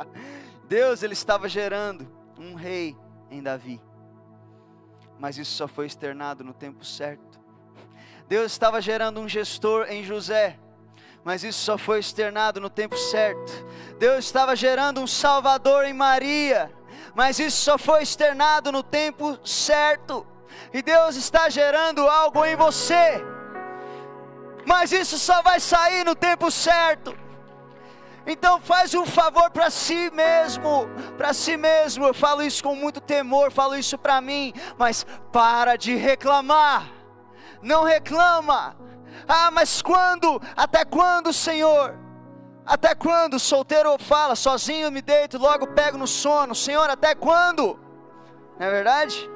[0.68, 2.06] Deus, ele estava gerando
[2.38, 2.94] um rei
[3.30, 3.80] em Davi
[5.18, 7.40] mas isso só foi externado no tempo certo.
[8.28, 10.58] Deus estava gerando um gestor em José,
[11.24, 13.66] mas isso só foi externado no tempo certo.
[13.98, 16.70] Deus estava gerando um Salvador em Maria,
[17.14, 20.26] mas isso só foi externado no tempo certo.
[20.72, 23.24] E Deus está gerando algo em você,
[24.66, 27.16] mas isso só vai sair no tempo certo.
[28.26, 32.06] Então faz um favor para si mesmo, para si mesmo.
[32.06, 36.90] Eu falo isso com muito temor, falo isso para mim, mas para de reclamar.
[37.62, 38.76] Não reclama.
[39.26, 40.40] Ah, mas quando?
[40.56, 41.98] Até quando, Senhor?
[42.66, 43.38] Até quando?
[43.38, 46.54] Solteiro fala, sozinho me deito, logo pego no sono.
[46.54, 47.78] Senhor, até quando?
[48.58, 49.30] Não é verdade?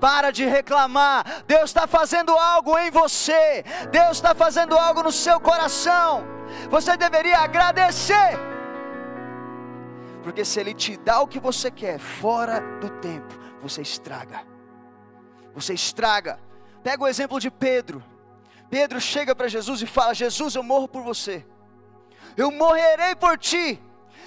[0.00, 1.44] Para de reclamar.
[1.46, 3.64] Deus está fazendo algo em você.
[3.90, 6.36] Deus está fazendo algo no seu coração
[6.70, 8.38] você deveria agradecer.
[10.22, 14.42] Porque se Ele te dá o que você quer fora do tempo, você estraga.
[15.54, 16.38] Você estraga.
[16.82, 18.02] Pega o exemplo de Pedro.
[18.70, 21.44] Pedro chega para Jesus e fala: Jesus, eu morro por você.
[22.36, 23.80] Eu morrerei por ti.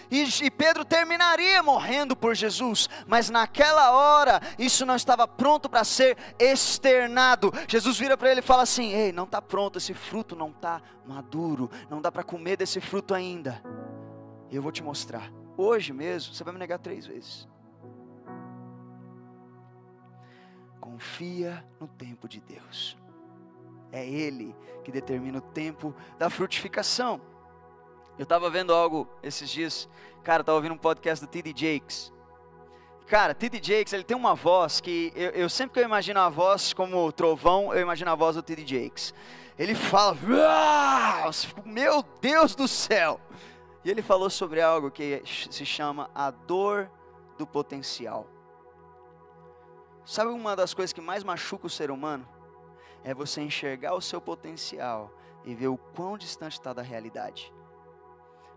[0.09, 5.83] e, e, Pedro terminaria morrendo por Jesus, mas naquela hora isso não estava pronto para
[5.83, 7.53] ser externado.
[7.67, 10.81] Jesus vira para ele e fala assim: Ei, não está pronto, esse fruto não está
[11.05, 13.61] maduro, não dá para comer desse fruto ainda.
[14.51, 15.31] Eu vou te mostrar.
[15.55, 17.47] Hoje mesmo, você vai me negar três vezes.
[20.79, 22.97] Confia no tempo de Deus.
[23.91, 27.21] É Ele que determina o tempo da frutificação.
[28.17, 29.87] Eu estava vendo algo esses dias,
[30.23, 31.53] cara, estava ouvindo um podcast do T.D.
[31.55, 32.11] Jakes.
[33.07, 33.59] Cara, T.D.
[33.63, 37.11] Jakes, ele tem uma voz que, eu, eu, sempre que eu imagino a voz como
[37.11, 38.65] trovão, eu imagino a voz do T.D.
[38.65, 39.13] Jakes.
[39.57, 40.17] Ele fala,
[41.65, 43.19] meu Deus do céu.
[43.83, 46.89] E ele falou sobre algo que se chama a dor
[47.37, 48.27] do potencial.
[50.05, 52.27] Sabe uma das coisas que mais machuca o ser humano?
[53.03, 55.11] É você enxergar o seu potencial
[55.45, 57.53] e ver o quão distante está da realidade.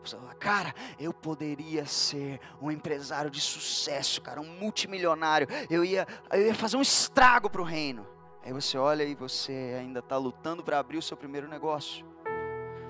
[0.04, 5.46] Você fala, cara, eu poderia ser um empresário de sucesso, cara, um multimilionário.
[5.70, 8.06] Eu ia, eu ia fazer um estrago para o reino.
[8.44, 12.04] Aí você olha e você ainda está lutando para abrir o seu primeiro negócio.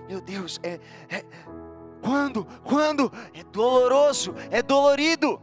[0.08, 1.24] Meu Deus, é, é
[2.00, 3.12] quando, quando?
[3.34, 5.40] É doloroso, é dolorido.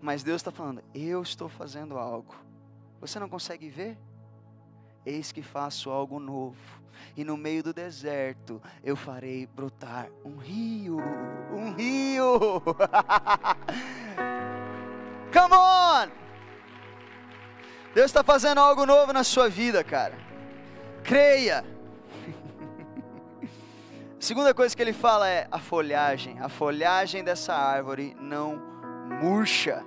[0.00, 2.34] Mas Deus está falando, eu estou fazendo algo.
[3.00, 3.98] Você não consegue ver?
[5.04, 6.56] Eis que faço algo novo,
[7.16, 10.98] e no meio do deserto eu farei brotar um rio,
[11.52, 12.62] um rio.
[15.32, 16.08] Come on!
[17.94, 20.16] Deus está fazendo algo novo na sua vida, cara.
[21.02, 21.64] Creia.
[24.20, 26.38] Segunda coisa que ele fala é a folhagem.
[26.40, 28.56] A folhagem dessa árvore não
[29.20, 29.84] murcha.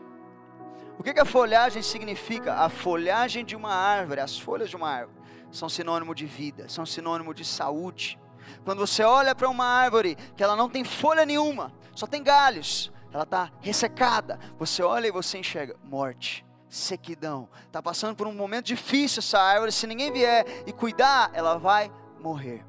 [0.97, 2.53] O que, que a folhagem significa?
[2.53, 5.17] A folhagem de uma árvore, as folhas de uma árvore,
[5.51, 8.19] são sinônimo de vida, são sinônimo de saúde.
[8.63, 12.91] Quando você olha para uma árvore que ela não tem folha nenhuma, só tem galhos,
[13.11, 17.49] ela está ressecada, você olha e você enxerga morte, sequidão.
[17.65, 21.91] Está passando por um momento difícil essa árvore, se ninguém vier e cuidar, ela vai
[22.19, 22.65] morrer.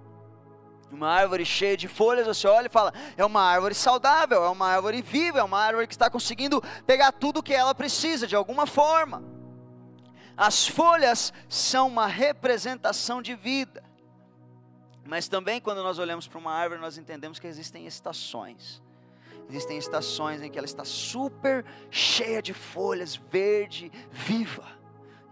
[0.90, 4.68] Uma árvore cheia de folhas, você olha e fala: é uma árvore saudável, é uma
[4.68, 8.66] árvore viva, é uma árvore que está conseguindo pegar tudo que ela precisa de alguma
[8.66, 9.22] forma.
[10.36, 13.82] As folhas são uma representação de vida.
[15.04, 18.82] Mas também, quando nós olhamos para uma árvore, nós entendemos que existem estações.
[19.48, 24.66] Existem estações em que ela está super cheia de folhas, verde, viva.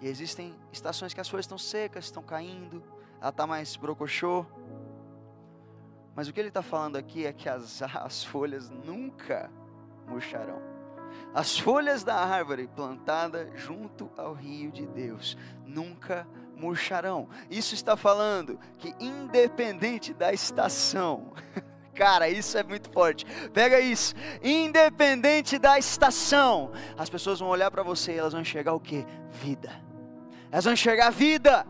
[0.00, 2.82] E existem estações que as folhas estão secas, estão caindo,
[3.20, 4.46] ela está mais brocochô.
[6.14, 9.50] Mas o que ele está falando aqui é que as, as folhas nunca
[10.06, 10.62] murcharão.
[11.32, 17.28] As folhas da árvore plantada junto ao rio de Deus nunca murcharão.
[17.50, 21.32] Isso está falando que independente da estação,
[21.94, 23.24] cara, isso é muito forte.
[23.52, 24.14] Pega isso.
[24.42, 29.04] Independente da estação, as pessoas vão olhar para você e elas vão enxergar o que?
[29.30, 29.70] Vida.
[30.50, 31.66] Elas vão enxergar vida.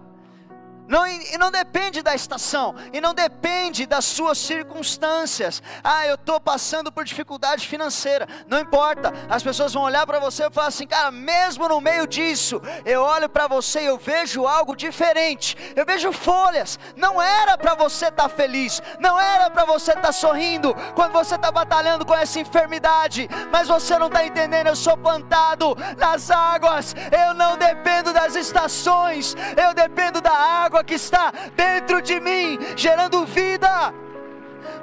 [0.87, 5.63] Não, e não depende da estação, e não depende das suas circunstâncias.
[5.83, 8.29] Ah, eu estou passando por dificuldade financeira.
[8.47, 12.07] Não importa, as pessoas vão olhar para você e falar assim, cara, mesmo no meio
[12.07, 15.57] disso, eu olho para você e eu vejo algo diferente.
[15.75, 16.79] Eu vejo folhas.
[16.97, 21.13] Não era para você estar tá feliz, não era para você estar tá sorrindo quando
[21.13, 24.67] você está batalhando com essa enfermidade, mas você não está entendendo.
[24.67, 30.83] Eu sou plantado nas águas, eu não dependo das estações, eu dependo da água água
[30.83, 33.95] que está dentro de mim, gerando vida,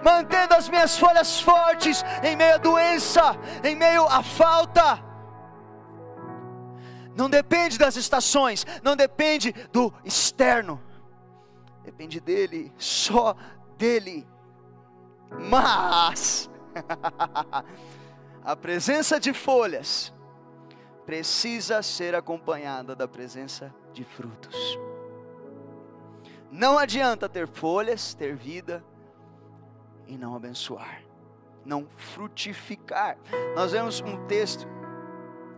[0.01, 5.04] mantendo as minhas folhas fortes em meio à doença, em meio à falta.
[7.13, 10.82] Não depende das estações, não depende do externo,
[11.84, 13.36] depende dele, só
[13.77, 14.25] dele.
[15.49, 16.49] Mas
[18.45, 20.13] a presença de folhas
[21.06, 24.56] precisa ser acompanhada da presença de frutos.
[26.51, 28.83] Não adianta ter folhas, ter vida
[30.05, 31.01] e não abençoar,
[31.65, 33.17] não frutificar.
[33.55, 34.67] Nós vemos um texto,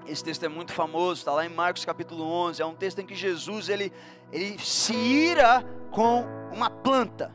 [0.05, 3.07] esse texto é muito famoso, está lá em Marcos capítulo 11, é um texto em
[3.07, 3.91] que Jesus ele,
[4.31, 7.33] ele se ira com uma planta.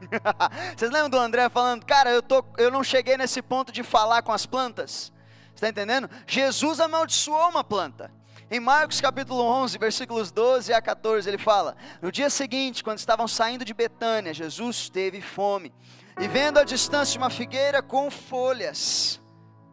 [0.74, 4.22] Vocês lembram do André falando, cara, eu, tô, eu não cheguei nesse ponto de falar
[4.22, 5.12] com as plantas?
[5.54, 6.08] Está entendendo?
[6.26, 8.10] Jesus amaldiçoou uma planta.
[8.50, 13.26] Em Marcos capítulo 11, versículos 12 a 14, ele fala: No dia seguinte, quando estavam
[13.26, 15.72] saindo de Betânia, Jesus teve fome.
[16.20, 19.20] E vendo à distância uma figueira com folhas,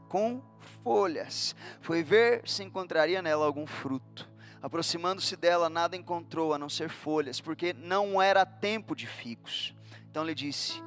[0.08, 0.42] com
[0.84, 4.30] folhas, foi ver se encontraria nela algum fruto.
[4.62, 9.76] Aproximando-se dela, nada encontrou a não ser folhas, porque não era tempo de figos.
[10.10, 10.82] Então lhe disse: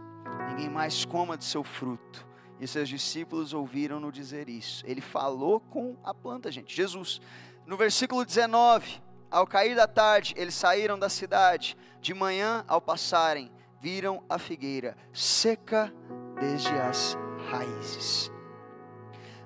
[0.49, 2.27] Ninguém mais coma de seu fruto.
[2.61, 4.85] E seus discípulos ouviram-no dizer isso.
[4.87, 7.21] Ele falou com a planta, gente, Jesus.
[7.67, 11.77] No versículo 19, ao cair da tarde, eles saíram da cidade.
[12.01, 13.51] De manhã, ao passarem,
[13.81, 15.93] viram a figueira seca
[16.39, 17.17] desde as
[17.51, 18.31] raízes.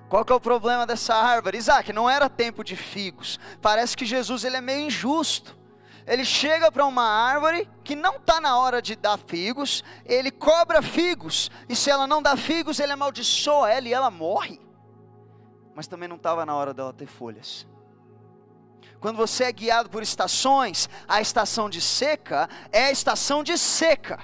[0.09, 1.57] Qual que é o problema dessa árvore?
[1.57, 3.39] Isaac, não era tempo de figos.
[3.61, 5.57] Parece que Jesus ele é meio injusto.
[6.05, 10.81] Ele chega para uma árvore que não está na hora de dar figos, ele cobra
[10.81, 14.59] figos, e se ela não dá figos, ele amaldiçoa ela e ela morre.
[15.75, 17.67] Mas também não estava na hora dela ter folhas.
[18.99, 24.19] Quando você é guiado por estações, a estação de seca é a estação de seca.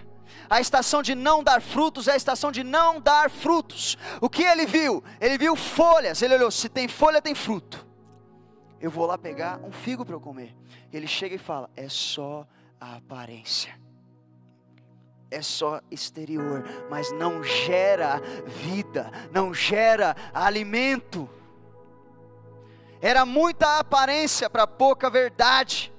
[0.49, 3.97] A estação de não dar frutos é a estação de não dar frutos.
[4.21, 5.03] O que ele viu?
[5.19, 6.21] Ele viu folhas.
[6.21, 7.86] Ele olhou: se tem folha, tem fruto.
[8.80, 10.55] Eu vou lá pegar um figo para eu comer.
[10.93, 12.45] Ele chega e fala: é só
[12.80, 13.80] a aparência.
[15.32, 21.30] É só exterior, mas não gera vida, não gera alimento.
[23.06, 25.93] Era muita aparência para pouca verdade.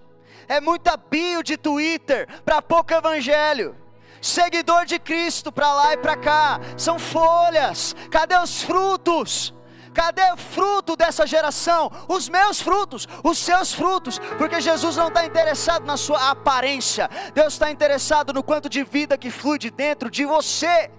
[0.49, 3.77] É muita bio de Twitter para pouco evangelho
[4.21, 7.95] seguidor de Cristo para lá e para cá, são folhas.
[8.11, 9.55] Cadê os frutos?
[9.95, 11.91] Cadê o fruto dessa geração?
[12.09, 17.55] Os meus frutos, os seus frutos, porque Jesus não está interessado na sua aparência, Deus
[17.55, 20.91] está interessado no quanto de vida que flui de dentro de você,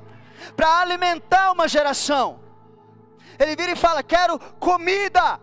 [0.55, 2.39] para alimentar uma geração.
[3.37, 5.39] Ele vira e fala: Quero comida.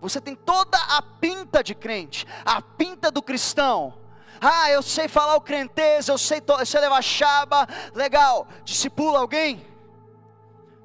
[0.00, 4.00] Você tem toda a pinta de crente, a pinta do cristão,
[4.40, 7.66] ah, eu sei falar o crentez, eu sei, eu sei levar chaba.
[7.94, 8.48] Legal.
[8.64, 9.66] Discipula alguém?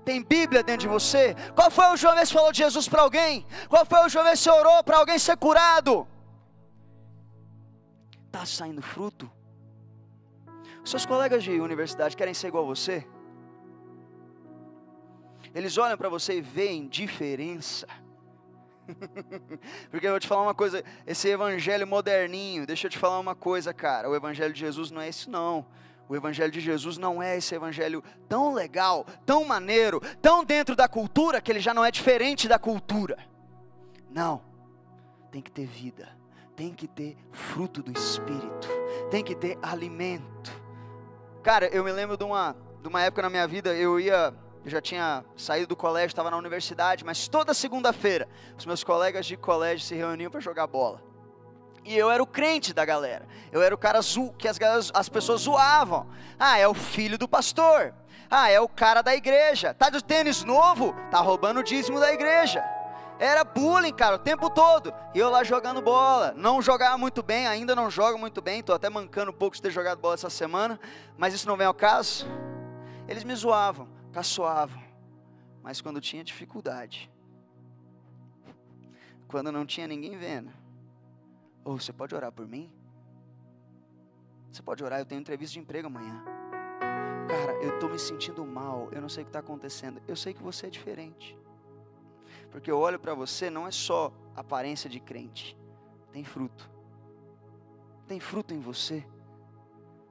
[0.03, 1.35] Tem Bíblia dentro de você?
[1.55, 3.45] Qual foi a última vez que falou de Jesus para alguém?
[3.69, 6.05] Qual foi a última vez que você orou para alguém ser curado?
[8.25, 9.31] Está saindo fruto?
[10.83, 13.07] Seus colegas de universidade querem ser igual a você?
[15.53, 17.87] Eles olham para você e veem diferença.
[19.89, 23.35] Porque eu vou te falar uma coisa, esse evangelho moderninho, deixa eu te falar uma
[23.35, 24.09] coisa, cara.
[24.09, 25.65] O evangelho de Jesus não é isso não.
[26.07, 30.87] O evangelho de Jesus não é esse evangelho tão legal, tão maneiro, tão dentro da
[30.87, 33.17] cultura que ele já não é diferente da cultura.
[34.09, 34.41] Não.
[35.31, 36.07] Tem que ter vida,
[36.55, 38.67] tem que ter fruto do espírito,
[39.09, 40.51] tem que ter alimento.
[41.41, 42.55] Cara, eu me lembro de uma
[42.85, 44.31] de uma época na minha vida, eu ia
[44.65, 49.27] eu já tinha saído do colégio, estava na universidade, mas toda segunda-feira os meus colegas
[49.27, 51.03] de colégio se reuniam para jogar bola.
[51.83, 53.27] E eu era o crente da galera.
[53.51, 54.57] Eu era o cara azul que as,
[54.91, 56.09] as pessoas zoavam.
[56.39, 57.93] Ah, é o filho do pastor.
[58.27, 59.71] Ah, é o cara da igreja.
[59.71, 60.95] Tá de tênis novo?
[61.11, 62.65] Tá roubando o dízimo da igreja.
[63.19, 64.91] Era bullying, cara, o tempo todo.
[65.13, 66.33] E eu lá jogando bola.
[66.35, 68.63] Não jogava muito bem, ainda não jogo muito bem.
[68.63, 70.79] Tô até mancando um pouco de ter jogado bola essa semana.
[71.15, 72.25] Mas isso não vem ao caso.
[73.07, 74.81] Eles me zoavam caçoavam,
[75.61, 77.11] mas quando tinha dificuldade,
[79.27, 80.53] quando não tinha ninguém vendo,
[81.65, 82.71] ou oh, você pode orar por mim?
[84.49, 86.23] Você pode orar, eu tenho entrevista de emprego amanhã.
[87.27, 90.01] Cara, eu estou me sentindo mal, eu não sei o que está acontecendo.
[90.07, 91.37] Eu sei que você é diferente.
[92.51, 95.57] Porque eu olho para você, não é só aparência de crente,
[96.13, 96.71] tem fruto.
[98.07, 99.05] Tem fruto em você,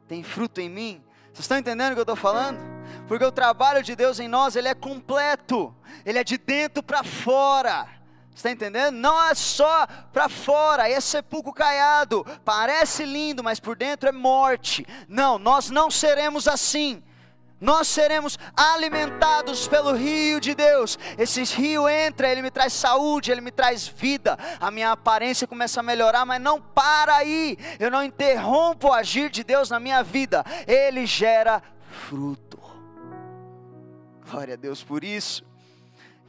[0.07, 1.03] tem fruto em mim.
[1.35, 2.61] Vocês estão entendendo o que eu estou falando?
[3.09, 5.75] Porque o trabalho de Deus em nós, ele é completo.
[6.07, 7.89] Ele é de dentro para fora.
[8.33, 8.95] Está entendendo?
[8.95, 12.25] Não é só para fora, é sepulcro caiado.
[12.45, 14.87] Parece lindo, mas por dentro é morte.
[15.09, 17.03] Não, nós não seremos assim
[17.61, 20.99] nós seremos alimentados pelo rio de Deus.
[21.17, 24.37] Esse rio entra, ele me traz saúde, ele me traz vida.
[24.61, 27.57] A minha aparência começa a melhorar, mas não para aí.
[27.79, 30.45] Eu não interrompo o agir de Deus na minha vida.
[30.67, 31.63] Ele gera
[32.09, 32.61] fruto.
[34.31, 35.45] Glória a Deus por isso.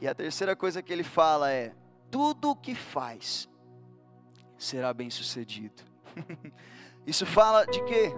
[0.00, 1.72] E a terceira coisa que ele fala é:
[2.10, 3.48] tudo o que faz
[4.56, 5.82] será bem sucedido.
[7.06, 8.12] isso fala de quê?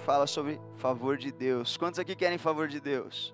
[0.00, 1.76] Fala sobre favor de Deus.
[1.76, 3.32] Quantos aqui querem favor de Deus?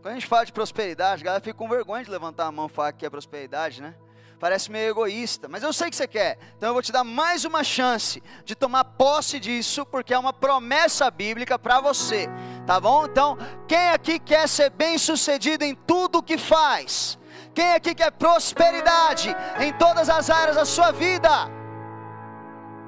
[0.00, 2.66] Quando a gente fala de prosperidade, a galera fica com vergonha de levantar a mão
[2.66, 3.94] e falar que é prosperidade, né?
[4.38, 6.38] Parece meio egoísta, mas eu sei que você quer.
[6.56, 10.32] Então eu vou te dar mais uma chance de tomar posse disso, porque é uma
[10.32, 12.26] promessa bíblica para você,
[12.66, 13.04] tá bom?
[13.04, 13.36] Então,
[13.68, 17.18] quem aqui quer ser bem-sucedido em tudo que faz?
[17.54, 21.28] Quem aqui quer prosperidade em todas as áreas da sua vida?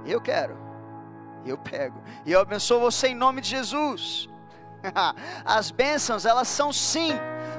[0.06, 0.61] Eu quero
[1.50, 2.02] eu pego.
[2.24, 4.28] E eu abençoo você em nome de Jesus.
[5.44, 7.12] As bênçãos, elas são sim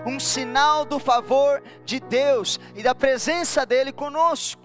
[0.05, 4.61] um sinal do favor de Deus e da presença dEle conosco.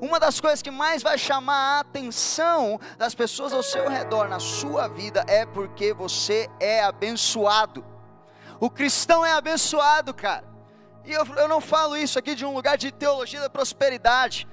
[0.00, 4.38] Uma das coisas que mais vai chamar a atenção das pessoas ao seu redor na
[4.38, 7.84] sua vida é porque você é abençoado.
[8.58, 10.44] O cristão é abençoado, cara.
[11.04, 14.46] E eu, eu não falo isso aqui de um lugar de teologia da prosperidade.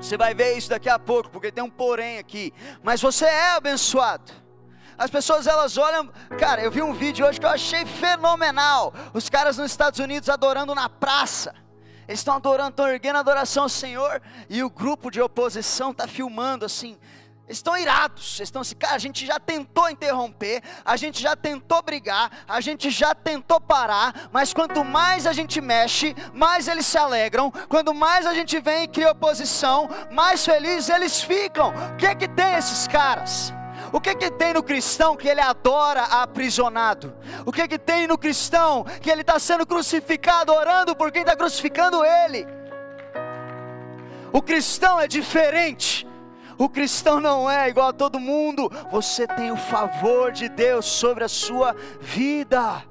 [0.00, 2.52] Você vai ver isso daqui a pouco, porque tem um porém aqui.
[2.82, 4.32] Mas você é abençoado.
[4.98, 8.94] As pessoas elas olham, cara, eu vi um vídeo hoje que eu achei fenomenal.
[9.12, 11.54] Os caras nos Estados Unidos adorando na praça.
[12.08, 16.64] Eles estão adorando, estão erguendo adoração ao Senhor, e o grupo de oposição está filmando
[16.64, 16.96] assim.
[17.46, 21.36] Eles estão irados, eles estão assim, cara, a gente já tentou interromper, a gente já
[21.36, 26.86] tentou brigar, a gente já tentou parar, mas quanto mais a gente mexe, mais eles
[26.86, 31.72] se alegram, quando mais a gente vem e cria oposição, mais felizes eles ficam.
[31.92, 33.54] O que é que tem esses caras?
[33.92, 37.14] O que que tem no cristão que ele adora aprisionado?
[37.44, 41.36] O que que tem no cristão que ele está sendo crucificado, orando por quem está
[41.36, 42.44] crucificando ele?
[44.32, 46.04] O cristão é diferente.
[46.58, 48.70] O cristão não é igual a todo mundo.
[48.90, 52.82] Você tem o favor de Deus sobre a sua vida.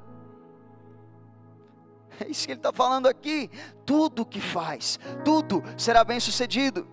[2.20, 3.49] É isso que ele está falando aqui.
[3.86, 6.88] Tudo que faz, tudo será bem sucedido.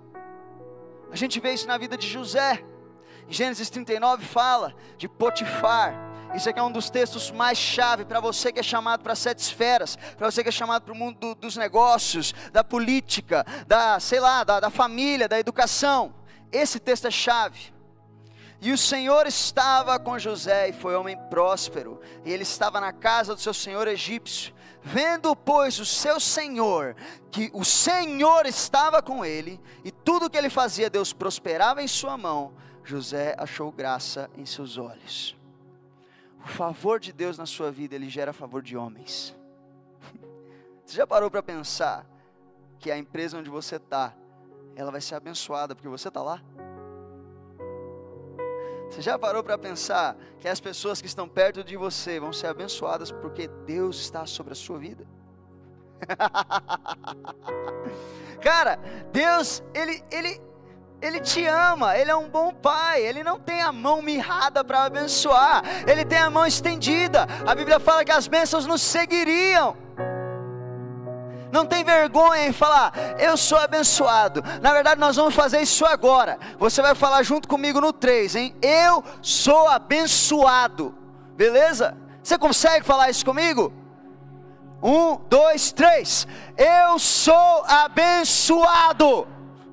[1.10, 2.64] A gente vê isso na vida de José.
[3.28, 5.94] Em Gênesis 39 fala de Potifar.
[6.34, 9.38] Isso aqui é um dos textos mais chave para você que é chamado para sete
[9.40, 14.00] esferas, para você que é chamado para o mundo do, dos negócios, da política, da,
[14.00, 16.14] sei lá, da, da família, da educação.
[16.52, 17.72] Esse texto é chave.
[18.60, 23.34] E o Senhor estava com José e foi homem próspero, e ele estava na casa
[23.34, 24.54] do seu senhor egípcio.
[24.80, 26.94] Vendo, pois, o seu senhor,
[27.30, 32.16] que o Senhor estava com ele, e tudo que ele fazia, Deus prosperava em sua
[32.16, 32.52] mão,
[32.84, 35.36] José achou graça em seus olhos.
[36.44, 39.34] O favor de Deus na sua vida, ele gera favor de homens.
[40.84, 42.04] Você já parou para pensar
[42.78, 44.12] que a empresa onde você está
[44.76, 46.40] ela vai ser abençoada porque você está lá.
[48.90, 52.48] Você já parou para pensar que as pessoas que estão perto de você vão ser
[52.48, 55.06] abençoadas porque Deus está sobre a sua vida?
[58.42, 58.78] Cara,
[59.10, 60.40] Deus, ele, ele,
[61.00, 64.84] ele te ama, Ele é um bom pai, Ele não tem a mão mirrada para
[64.84, 67.26] abençoar, Ele tem a mão estendida.
[67.46, 69.76] A Bíblia fala que as bênçãos nos seguiriam.
[71.52, 74.42] Não tem vergonha em falar, eu sou abençoado.
[74.62, 76.38] Na verdade, nós vamos fazer isso agora.
[76.58, 78.56] Você vai falar junto comigo no 3, hein?
[78.62, 80.94] Eu sou abençoado.
[81.36, 81.94] Beleza?
[82.22, 83.70] Você consegue falar isso comigo?
[84.82, 86.26] Um, dois, três.
[86.56, 89.28] Eu sou abençoado.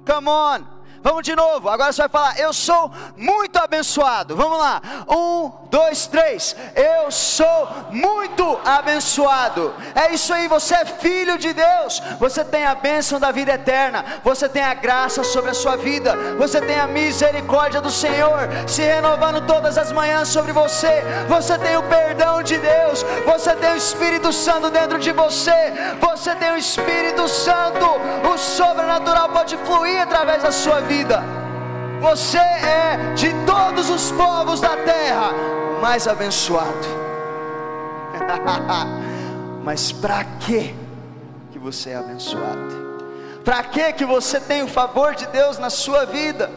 [0.05, 0.78] Come on.
[1.01, 1.69] Vamos de novo.
[1.69, 4.35] Agora você vai falar: Eu sou muito abençoado.
[4.35, 4.81] Vamos lá.
[5.07, 6.55] Um, dois, três.
[6.75, 9.73] Eu sou muito abençoado.
[9.95, 10.47] É isso aí.
[10.47, 12.01] Você é filho de Deus.
[12.19, 14.03] Você tem a bênção da vida eterna.
[14.23, 16.15] Você tem a graça sobre a sua vida.
[16.37, 21.03] Você tem a misericórdia do Senhor se renovando todas as manhãs sobre você.
[21.27, 23.03] Você tem o perdão de Deus.
[23.25, 25.73] Você tem o Espírito Santo dentro de você.
[26.01, 27.85] Você tem o Espírito Santo.
[28.33, 31.23] O sobrenatural pode fluir através da sua vida vida.
[32.01, 35.31] Você é de todos os povos da terra
[35.77, 36.87] o mais abençoado.
[39.63, 40.75] Mas para que
[41.51, 42.89] que você é abençoado?
[43.45, 46.49] Para que que você tem o favor de Deus na sua vida?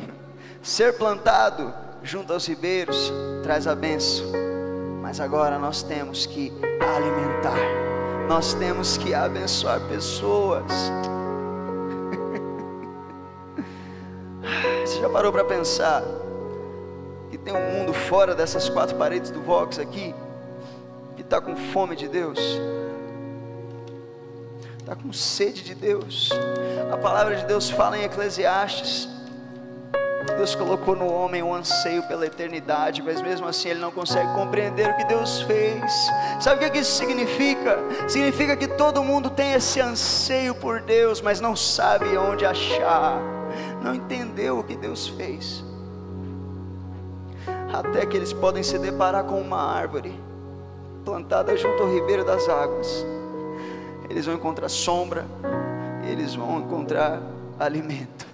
[0.62, 4.26] Ser plantado junto aos ribeiros traz a benção.
[5.02, 6.52] Mas agora nós temos que
[6.96, 7.58] alimentar.
[8.28, 10.72] Nós temos que abençoar pessoas.
[15.00, 16.02] Já parou para pensar
[17.30, 20.14] que tem um mundo fora dessas quatro paredes do Vox aqui,
[21.16, 22.38] que está com fome de Deus,
[24.78, 26.28] está com sede de Deus?
[26.92, 29.08] A palavra de Deus fala em Eclesiastes.
[30.36, 34.90] Deus colocou no homem um anseio pela eternidade, mas mesmo assim ele não consegue compreender
[34.90, 36.10] o que Deus fez.
[36.38, 37.78] Sabe o que isso significa?
[38.06, 43.39] Significa que todo mundo tem esse anseio por Deus, mas não sabe onde achar
[43.82, 45.64] não entendeu o que Deus fez.
[47.72, 50.18] Até que eles podem se deparar com uma árvore
[51.04, 53.04] plantada junto ao ribeiro das águas.
[54.08, 55.24] Eles vão encontrar sombra,
[56.10, 57.22] eles vão encontrar
[57.58, 58.26] alimento.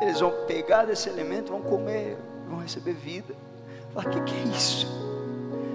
[0.00, 2.16] Eles vão pegar desse alimento, vão comer,
[2.48, 3.34] vão receber vida.
[3.92, 4.86] Fala, o que, que é isso?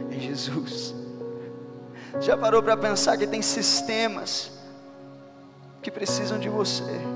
[0.09, 0.95] É Jesus.
[2.21, 4.51] Já parou para pensar que tem sistemas
[5.81, 7.12] que precisam de você?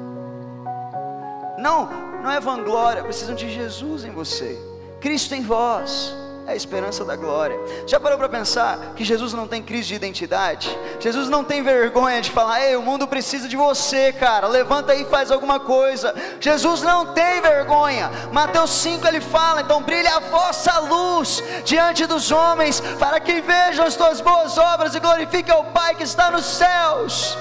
[1.58, 1.90] Não,
[2.22, 4.62] não é vanglória, precisam de Jesus em você,
[5.02, 7.60] Cristo em vós, é a esperança da glória.
[7.88, 10.70] Já parou para pensar que Jesus não tem crise de identidade?
[11.00, 14.48] Jesus não tem vergonha de falar: "Ei, o mundo precisa de você, cara.
[14.48, 16.16] Levanta aí e faz alguma coisa".
[16.40, 18.10] Jesus não tem vergonha.
[18.32, 23.86] Mateus 5 ele fala: "Então brilhe a vossa luz diante dos homens, para que vejam
[23.86, 27.38] as tuas boas obras e glorifiquem ao Pai que está nos céus".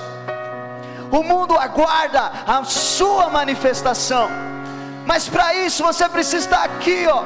[1.11, 4.29] O mundo aguarda a sua manifestação.
[5.05, 7.23] Mas para isso você precisa estar aqui, ó,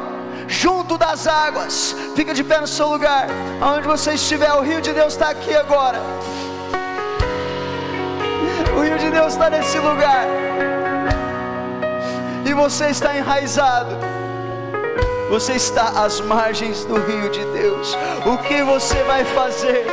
[0.46, 1.94] junto das águas.
[2.14, 3.26] Fica de pé no seu lugar,
[3.60, 4.52] aonde você estiver.
[4.52, 5.98] O rio de Deus está aqui agora.
[8.76, 10.26] O rio de Deus está nesse lugar.
[12.44, 13.96] E você está enraizado.
[15.30, 17.96] Você está às margens do rio de Deus.
[18.26, 19.86] O que você vai fazer?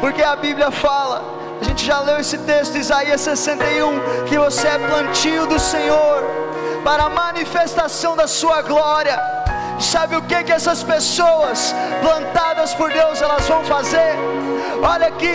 [0.00, 1.35] Porque a Bíblia fala,
[1.76, 6.24] gente já leu esse texto, Isaías 61, que você é plantio do Senhor
[6.82, 9.20] para a manifestação da sua glória.
[9.78, 14.14] Sabe o que que essas pessoas plantadas por Deus elas vão fazer?
[14.82, 15.34] Olha aqui,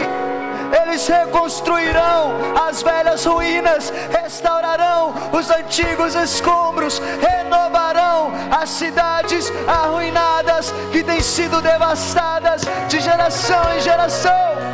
[0.82, 2.34] eles reconstruirão
[2.68, 12.64] as velhas ruínas, restaurarão os antigos escombros, renovarão as cidades arruinadas que têm sido devastadas
[12.90, 14.72] de geração em geração.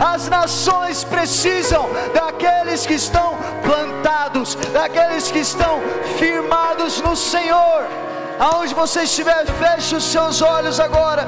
[0.00, 5.80] As nações precisam daqueles que estão plantados, daqueles que estão
[6.18, 7.86] firmados no Senhor.
[8.38, 11.26] Aonde você estiver, feche os seus olhos agora.